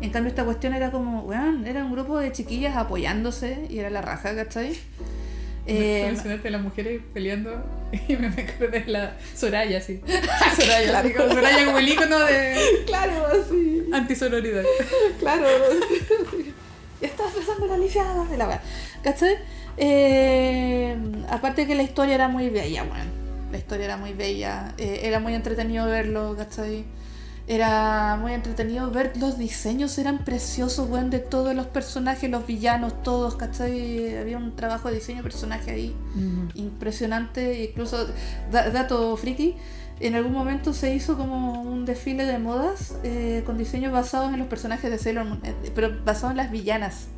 [0.00, 3.90] En cambio, esta cuestión era como, weón, era un grupo de chiquillas apoyándose y era
[3.90, 4.72] la raja, ¿cachai?
[5.66, 7.62] Eh, mencionaste las mujeres peleando
[8.08, 10.00] y me acordé de la Soraya, sí.
[10.56, 11.10] Soraya, Claro.
[11.16, 12.54] como Soraya como el icono de
[12.86, 14.64] claro, así, antisororidad.
[15.18, 15.46] claro.
[17.00, 18.60] Estás besando la lisiada de la weá,
[19.02, 19.36] ¿cachai?
[19.76, 20.96] Eh,
[21.30, 23.20] aparte que la historia era muy bella, weón.
[23.52, 26.84] La historia era muy bella, eh, era muy entretenido verlo, ¿cachai?
[27.52, 33.02] Era muy entretenido ver los diseños, eran preciosos, weón, de todos los personajes, los villanos,
[33.02, 34.16] todos, ¿cachai?
[34.18, 35.96] Había un trabajo de diseño de personaje ahí
[36.54, 38.06] impresionante, incluso,
[38.52, 39.56] da- dato friki,
[39.98, 44.38] en algún momento se hizo como un desfile de modas eh, con diseños basados en
[44.38, 47.08] los personajes de Sailor Moon, eh, pero basados en las villanas.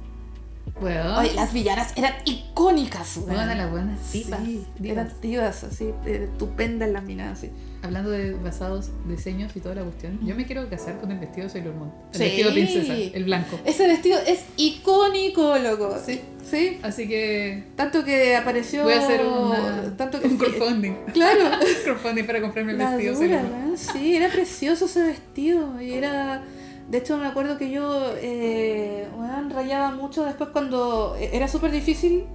[0.81, 3.19] Bueno, Oye, las villanas eran icónicas.
[3.19, 5.07] Buenas las buenas tipas, Sí, divas.
[5.07, 7.51] eran divas, así, eh, estupendas las minas, así.
[7.83, 11.47] hablando de basados, diseños y toda la cuestión, yo me quiero casar con el vestido
[11.47, 11.93] de Sailor Moon.
[12.13, 12.25] El Sí.
[12.25, 13.59] vestido de princesa, el blanco.
[13.65, 15.97] Ese vestido es icónico, loco.
[16.05, 16.21] Sí.
[16.49, 16.79] Sí.
[16.83, 18.83] Así que Tanto que apareció.
[18.85, 20.93] voy a hacer una, Tanto que un crowdfunding.
[21.13, 21.51] Claro.
[21.85, 23.43] crowdfunding para comprarme el La vestido dura.
[23.77, 25.81] Sí, era precioso ese vestido.
[25.81, 26.43] Y era.
[26.89, 31.71] De hecho, me acuerdo que yo eh, weón, rayaba mucho después cuando e, era súper
[31.71, 32.27] difícil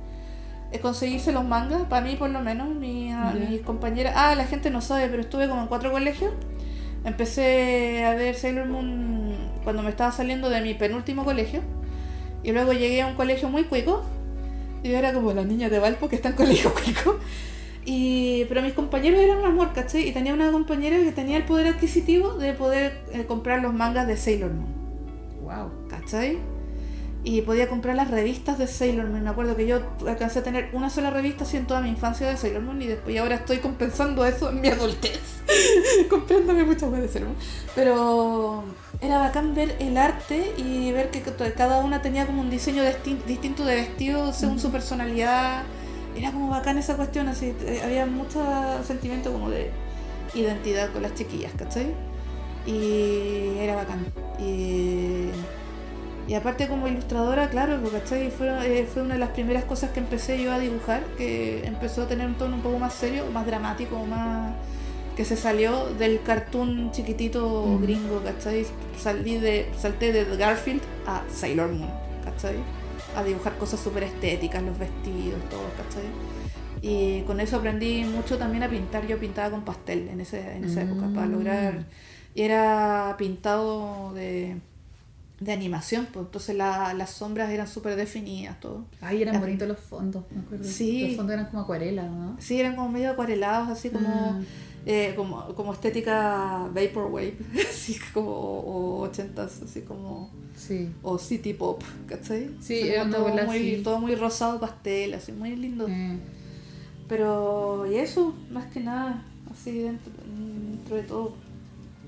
[0.71, 3.11] eh, conseguirse los mangas, para mí por lo menos, mi,
[3.49, 4.13] mis compañeras.
[4.15, 6.33] Ah, la gente no sabe, pero estuve como en cuatro colegios.
[7.05, 11.61] Empecé a ver Sailor Moon cuando me estaba saliendo de mi penúltimo colegio.
[12.43, 14.03] Y luego llegué a un colegio muy cuico.
[14.83, 17.19] Y yo era como la niña de Valpo que está en colegio cuico.
[17.89, 20.09] Y, pero mis compañeros eran un amor, ¿cachai?
[20.09, 24.07] Y tenía una compañera que tenía el poder adquisitivo de poder eh, comprar los mangas
[24.07, 24.75] de Sailor Moon,
[25.41, 25.71] Wow.
[25.89, 26.37] ¿cachai?
[27.23, 29.23] Y podía comprar las revistas de Sailor Moon.
[29.23, 32.27] Me acuerdo que yo alcancé a tener una sola revista así en toda mi infancia
[32.27, 35.19] de Sailor Moon y después y ahora estoy compensando eso en mi adultez.
[36.09, 37.39] Comprándome muchas de Sailor Moon.
[37.73, 38.63] Pero
[38.99, 41.21] era bacán ver el arte y ver que
[41.55, 45.63] cada una tenía como un diseño distin- distinto de vestido según su personalidad.
[46.17, 47.53] Era como bacán esa cuestión, así.
[47.61, 48.39] eh, Había mucho
[48.83, 49.69] sentimiento como de
[50.33, 51.87] identidad con las chiquillas, ¿cachai?
[52.65, 54.05] Y era bacán.
[54.39, 55.29] Y,
[56.27, 58.31] y aparte como ilustradora, claro, porque, ¿cachai?
[58.31, 62.03] Fue, eh, fue una de las primeras cosas que empecé yo a dibujar, que empezó
[62.03, 64.51] a tener un tono un poco más serio, más dramático, más
[65.15, 67.81] que se salió del cartoon chiquitito Mm.
[67.83, 68.65] gringo, ¿cachai?
[68.99, 71.89] Salí de, salté de Garfield a Sailor Moon,
[72.23, 72.57] ¿cachai?
[73.17, 76.03] A dibujar cosas súper estéticas, los vestidos, todo, ¿cachai?
[76.81, 79.07] Y con eso aprendí mucho también a pintar.
[79.07, 81.31] Yo pintaba con pastel en, ese, en esa época para Mm.
[81.31, 81.85] lograr.
[82.35, 84.57] Y era pintado de,
[85.39, 88.85] de animación, pues entonces la- las sombras eran súper definidas, todo.
[89.01, 90.63] Ay, eran bonitos los fondos, me acuerdo.
[90.63, 91.07] Sí.
[91.07, 92.35] Los fondos eran como acuarela, ¿no?
[92.39, 94.39] Sí, eran como medio acuarelados, así como, Ah.
[94.89, 97.35] Eh, como, como estética vaporwave,
[97.69, 100.89] así como o ochentas, así como Sí.
[101.03, 102.49] o city pop, ¿cachai?
[102.61, 103.81] Sí, como una todo muy, así.
[103.83, 105.85] todo muy rosado pastel, así muy lindo.
[105.87, 106.17] Eh,
[107.07, 111.35] Pero, y eso, más que nada, así dentro, dentro de todo.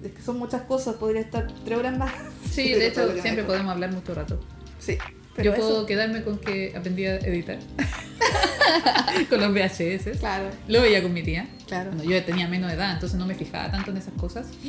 [0.03, 2.11] Es que son muchas cosas, podría estar tres horas más.
[2.49, 4.39] Sí, de hecho, siempre podemos hablar mucho rato.
[4.79, 4.97] Sí,
[5.35, 7.59] pero Yo puedo eso, quedarme con que aprendí a editar.
[9.29, 10.17] con los VHS.
[10.19, 11.47] claro, Lo veía con mi tía.
[11.69, 11.91] Claro.
[11.91, 14.47] Bueno, yo tenía menos edad, entonces no me fijaba tanto en esas cosas.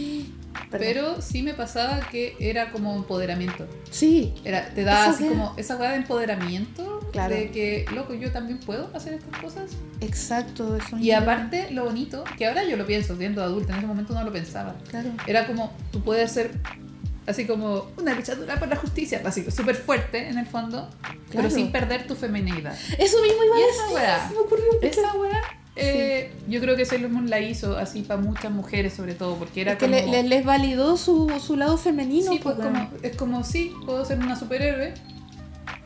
[0.70, 0.70] Perdón.
[0.70, 3.66] Pero sí me pasaba que era como empoderamiento.
[3.90, 7.00] sí, Era, te da Esa así como esa weá de empoderamiento.
[7.12, 7.34] Claro.
[7.34, 9.70] De que, loco, yo también puedo hacer estas cosas.
[10.00, 10.76] exacto.
[10.76, 14.12] Eso Y aparte, lo bonito, que ahora yo lo pienso siendo adulta, en ese momento
[14.14, 14.76] no lo pensaba.
[14.88, 15.10] Claro.
[15.26, 16.52] Era como, tú puedes ser
[17.26, 20.88] así como una luchadora por la justicia, así súper fuerte en el fondo,
[21.28, 21.50] pero Claro.
[21.50, 22.76] sin perder tu feminidad.
[22.98, 23.94] Eso mismo iba a esa decir.
[23.96, 24.64] weá, me ocurrió.
[24.82, 25.40] Esa weá,
[25.76, 29.60] eh, yo creo que Sailor Moon la hizo así para muchas mujeres sobre todo, porque
[29.62, 29.96] era Es que como...
[29.98, 32.32] le- le- les validó su, su lado femenino.
[32.32, 34.94] sí, pues pues, como, es como, sí, puedo ser una superhéroe,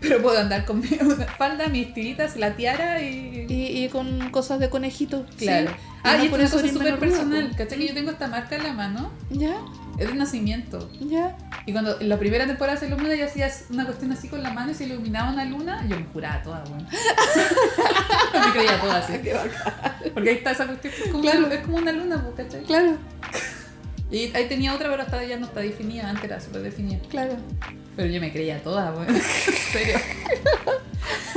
[0.00, 0.86] pero puedo andar con mi
[1.38, 3.46] falda, mis tiritas, la tiara y...
[3.48, 5.26] y, y con cosas de conejito.
[5.36, 5.46] sí.
[5.46, 5.70] Claro.
[5.70, 7.44] Y Ah, no y por esto es una cosa súper personal.
[7.46, 7.56] pues.
[7.56, 7.78] ¿Cachai?
[7.78, 9.10] Que yo tengo esta marca en la mano.
[9.30, 9.56] Ya,
[9.98, 10.90] Es de nacimiento.
[11.00, 11.36] ya.
[11.66, 14.42] Y cuando en la primera temporada de Sailor Moon yo hacía una cuestión así con
[14.42, 16.86] la mano y se iluminaba una luna, yo me juraba toda, weón.
[18.46, 19.14] me creía toda así.
[20.12, 21.46] Porque ahí está esa cuestión es como, Claro.
[21.46, 22.64] una, es como una luna, pues, ¿cachai?
[22.64, 22.96] Claro,
[24.10, 26.08] Y ahí tenía otra, pero hasta ya no está definida.
[26.08, 27.00] Antes era súper definida.
[27.08, 27.36] claro.
[27.96, 29.06] Pero yo me creía toda, weón.
[29.14, 29.98] En serio.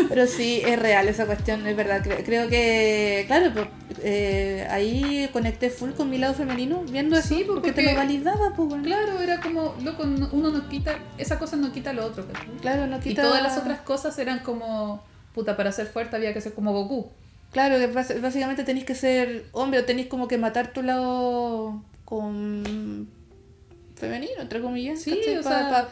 [0.10, 2.04] Pero sí, es real esa cuestión, es verdad.
[2.04, 3.68] Cre- Creo que, claro, pues,
[4.04, 7.96] eh, ahí conecté full con mi lado femenino, viendo eso, Sí, pues, porque, te lo
[7.96, 8.84] validaba, pues, bueno.
[8.84, 12.26] Claro, era como, loco, no- uno no quita, esa cosa no quita lo otro.
[12.62, 13.24] Claro, no Y quita...
[13.24, 15.04] todas las otras cosas eran como,
[15.34, 17.12] puta, para ser fuerte había que ser como Goku.
[17.52, 23.10] Claro, que básicamente tenéis que ser hombre o tenéis como que matar tu lado con
[23.96, 25.02] femenino, entre comillas.
[25.02, 25.90] Sí, o Pa- sea- pa-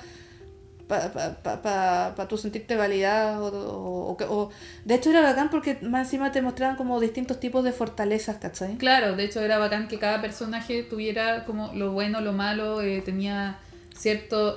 [0.88, 4.49] pa- pa- pa- pa- pa tú sentirte validado o, o o-
[4.86, 8.76] de hecho era bacán porque más encima te mostraban como distintos tipos de fortalezas, ¿cachai?
[8.78, 13.01] Claro, de hecho era bacán que cada personaje tuviera como lo bueno, lo malo, eh,
[13.03, 13.57] tenía
[13.97, 14.55] cierto,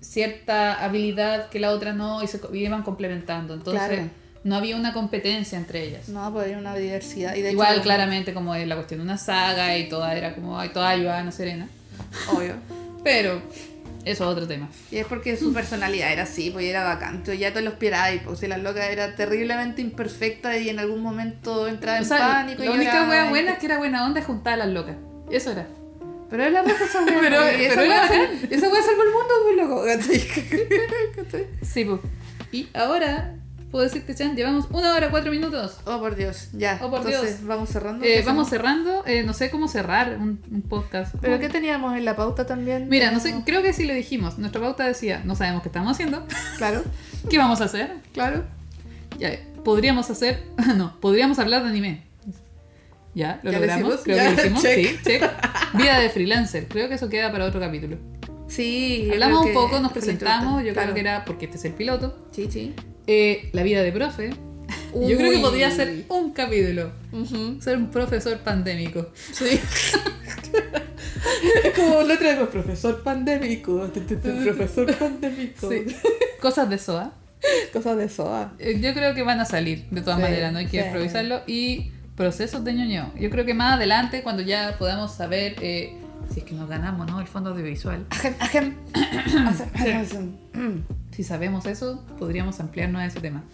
[0.00, 3.54] cierta habilidad que la otra no y se iban complementando.
[3.54, 4.08] Entonces Claro.
[4.44, 6.08] No había una competencia entre ellas.
[6.08, 7.34] No, pues hay una diversidad.
[7.34, 10.34] Y de Igual hecho, claramente como es la cuestión de una saga y toda era
[10.34, 11.68] como, ay, todas ayudaban a Serena.
[12.32, 12.54] Obvio.
[13.04, 13.42] Pero
[14.04, 14.68] eso es otro tema.
[14.90, 17.16] Y es porque su personalidad era así, pues era bacán.
[17.16, 21.02] Entonces ya te lo esperabas, pues si la loca era terriblemente imperfecta y en algún
[21.02, 22.60] momento entraba O en sea, pánico.
[22.64, 24.96] la y única wea buena es que era buena onda y juntaba a las locas.
[25.30, 25.66] Eso era.
[26.30, 27.20] Pero es la esa wea.
[27.20, 27.82] Pero- pues, pero
[28.56, 29.84] Esa wea salvó el mundo, pues loco.
[31.62, 32.00] Sí, pues.
[32.52, 33.34] Y ahora,
[33.70, 35.78] puedo decirte, Chan, llevamos una hora, cuatro minutos.
[35.84, 36.78] Oh, por Dios, ya.
[36.82, 37.46] Oh, por Entonces, Dios.
[37.48, 38.04] vamos cerrando.
[38.04, 39.04] Eh, ¿Qué vamos cerrando.
[39.06, 41.14] eh, no sé cómo cerrar un, un podcast.
[41.20, 41.40] ¿Pero ¿Cómo?
[41.40, 42.88] qué teníamos en la pauta también?
[42.88, 44.38] Mira, no sé, creo que sí lo dijimos.
[44.38, 46.26] Nuestra pauta decía, no sabemos qué estamos haciendo.
[46.58, 46.82] Claro,
[47.30, 47.92] ¿Qué vamos a hacer?
[48.12, 48.44] claro.
[49.18, 49.30] Ya,
[49.64, 50.42] podríamos hacer,
[50.76, 52.04] no, podríamos hablar de anime.
[53.14, 54.86] Ya, lo Ya lo logramos, creo ya, que lo hicimos, check.
[54.86, 55.22] sí, check.
[55.74, 57.96] Vida de freelancer, creo que eso queda para otro capítulo.
[58.46, 60.72] Sí, Hablamos un que poco, nos presentamos, yo interesante.
[60.72, 60.94] creo Claro.
[60.94, 62.18] que era porque este es el piloto.
[62.32, 62.74] Sí, sí.
[63.06, 64.30] Eh, la vida de profe.
[64.94, 65.42] Yo creo que Uy.
[65.42, 66.90] podría ser un capítulo.
[67.12, 67.60] Ujú.
[67.60, 69.08] Ser un profesor pandémico.
[69.32, 69.60] Sí.
[71.64, 73.90] es como otra vez, profesor pandémico.
[74.44, 75.70] Profesor pandémico.
[75.70, 75.84] Sí.
[76.40, 77.12] Cosas de SOA.
[77.72, 78.52] Cosas de SOA.
[78.58, 80.86] Eh, Yo creo que van a salir, de todas Sí, maneras, no hay que sí.
[80.86, 81.40] improvisarlo.
[81.46, 83.12] Y procesos de ñoño.
[83.18, 85.94] Yo creo que más adelante, cuando ya podamos saber eh,
[86.32, 87.20] si es que nos ganamos, ¿no?
[87.20, 88.06] El fondo audiovisual.
[88.10, 88.74] Ajem, ajem.
[91.20, 93.44] Si sabemos eso, podríamos ampliarnos a ese tema.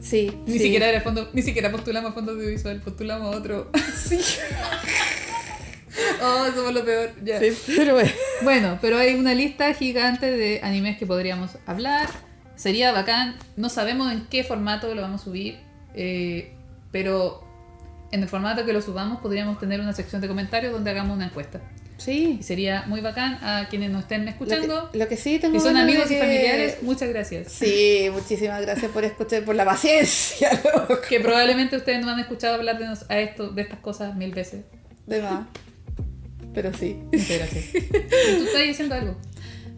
[0.00, 0.34] Sí.
[0.46, 0.60] Ni sí.
[0.60, 3.70] siquiera era fondo, ni siquiera postulamos a fondo audiovisual, postulamos a otro.
[3.94, 4.18] Sí.
[6.22, 7.10] oh, somos lo peor.
[7.22, 7.38] Ya.
[7.38, 8.10] Sí, pero bueno.
[8.42, 12.08] Bueno, pero hay una lista gigante de animes que podríamos hablar.
[12.56, 13.36] Sería bacán.
[13.58, 15.58] No sabemos en qué formato lo vamos a subir.
[15.94, 16.54] eh,
[16.92, 17.46] pero
[18.10, 21.26] en el formato que lo subamos podríamos tener una sección de comentarios donde hagamos una
[21.26, 21.60] encuesta.
[22.00, 22.38] Sí.
[22.40, 24.74] Y sería muy bacán a quienes nos estén escuchando.
[24.86, 27.52] Lo que, lo que sí tengo Si son amigos y que- familiares, muchas gracias.
[27.52, 30.98] Sí, muchísimas gracias por escuchar, por la paciencia, loco.
[31.08, 34.32] Que probablemente ustedes no han escuchado hablar de, nos- a esto, de estas cosas mil
[34.32, 34.62] veces.
[35.06, 35.46] De más.
[36.54, 36.96] Pero sí.
[37.12, 37.74] Gracias.
[37.74, 37.80] ¿Y
[38.38, 39.16] tú estás diciendo algo?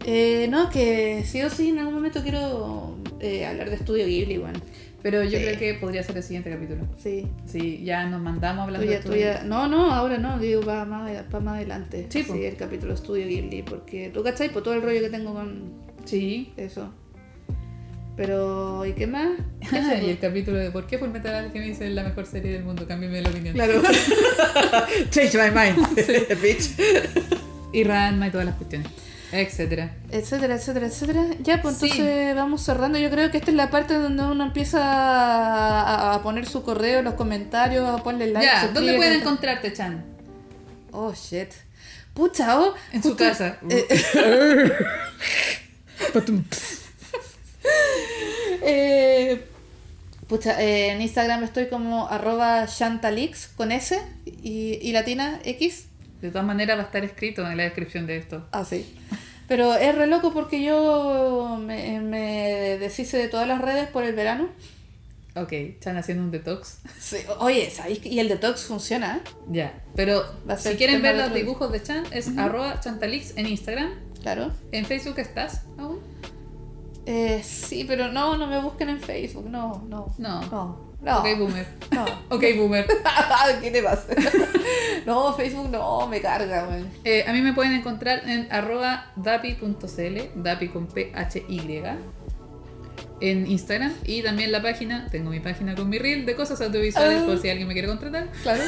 [0.05, 4.37] Eh, no, que sí o sí en algún momento quiero eh, hablar de Estudio Ghibli,
[4.37, 4.59] bueno.
[5.01, 5.43] Pero yo Sí.
[5.43, 6.83] creo que podría ser el siguiente capítulo.
[6.97, 7.27] Sí.
[7.45, 9.43] Sí, ya nos mandamos hablando de tu- tuya.
[9.43, 12.05] No, no, ahora no, digo, para más, para más adelante.
[12.09, 15.33] Sí, Sí, el capítulo Estudio Ghibli, porque tú cachai, por todo el rollo que tengo
[15.33, 15.73] con
[16.05, 16.53] Sí.
[16.57, 16.93] eso.
[18.15, 19.29] Pero, ¿y qué más?
[19.69, 22.63] ¿Qué Ah, y el capítulo de ¿Por qué Fullmetal Alchemist es la mejor serie del
[22.63, 22.85] mundo?
[22.87, 23.55] Cámbiame la opinión.
[23.55, 23.81] Claro.
[25.09, 25.95] Change my mind,
[26.41, 26.69] bitch.
[27.73, 28.87] Y Ranma y todas las cuestiones.
[29.33, 29.91] Etcétera.
[30.11, 31.25] Etcétera, etcétera, etcétera.
[31.41, 31.87] Ya, pues Sí.
[31.91, 32.99] entonces vamos cerrando.
[32.99, 37.01] Yo creo que esta es la parte donde uno empieza a, a poner su correo,
[37.01, 38.45] los comentarios, a ponerle like.
[38.45, 40.05] ya, ¿dónde pueden encontrarte, Chan?
[40.91, 41.49] Oh, shit.
[42.13, 42.75] Pucha, oh.
[42.91, 43.57] En su casa.
[48.65, 49.43] Eh,
[50.27, 55.87] pucha, eh, en Instagram estoy como arroba chantalix con S y, y latina X.
[56.21, 58.47] De todas maneras va a estar escrito en la descripción de esto.
[58.51, 58.95] Ah, sí.
[59.47, 64.15] Pero es re loco porque yo me, me deshice de todas las redes por el
[64.15, 64.49] verano.
[65.35, 66.79] Ok, Chan haciendo un detox.
[66.99, 68.05] Sí, Oye, ¿sabéis?
[68.05, 69.21] Y el detox funciona.
[69.49, 69.81] Ya.
[69.95, 70.23] Pero
[70.57, 73.93] si quieren ver los dibujos de Chan, es arroba chantalix en Instagram.
[74.21, 74.51] Claro.
[74.71, 75.99] ¿En Facebook estás aún?
[77.05, 79.49] Eh, sí, pero no, no me busquen en Facebook.
[79.49, 80.13] No, no.
[80.17, 80.41] No.
[80.43, 80.92] No.
[81.03, 81.19] No.
[81.19, 81.67] Ok, boomer.
[81.91, 82.05] No.
[82.29, 82.87] Ok, boomer.
[83.61, 84.07] ¿Qué te pasa?
[85.05, 86.83] no, Facebook no, me carga, güey.
[87.03, 91.83] Eh, a mí me pueden encontrar en arroba dapi.cl, dapi con P-H-Y,
[93.21, 97.21] en Instagram y también la página, tengo mi página con mi reel de cosas audiovisuales
[97.23, 98.63] por si alguien me quiere contratar, Claro.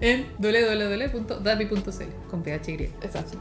[0.00, 2.90] en www.dapi.cl con PHY.
[3.02, 3.38] Exacto.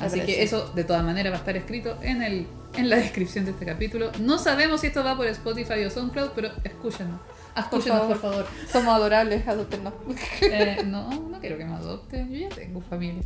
[0.00, 2.46] Así que eso de todas maneras va a estar escrito en, el,
[2.76, 4.10] en la descripción de este capítulo.
[4.20, 7.20] No sabemos si esto va por Spotify o SoundCloud, pero escúchenos.
[7.56, 8.46] Escúchenos, por favor.
[8.70, 9.94] Somos adorables, adoptennos.
[10.42, 13.22] Eh, no, no quiero que me adopten, yo ya tengo familia.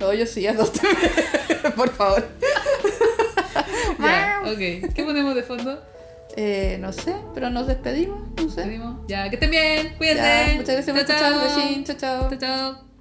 [0.00, 0.98] No, yo sí, adoptenme.
[1.76, 2.24] por favor.
[3.98, 4.92] Ya, ok.
[4.92, 5.80] ¿Qué ponemos de fondo?
[6.36, 8.62] Eh, no sé, pero nos despedimos, no sé.
[8.62, 9.06] Despedimos.
[9.06, 9.94] Ya, que estén bien.
[9.96, 10.22] Cuídense.
[10.22, 11.84] Ya, muchas gracias por escuchar.
[11.84, 12.28] chao, chao.
[12.30, 12.93] Chao, chao.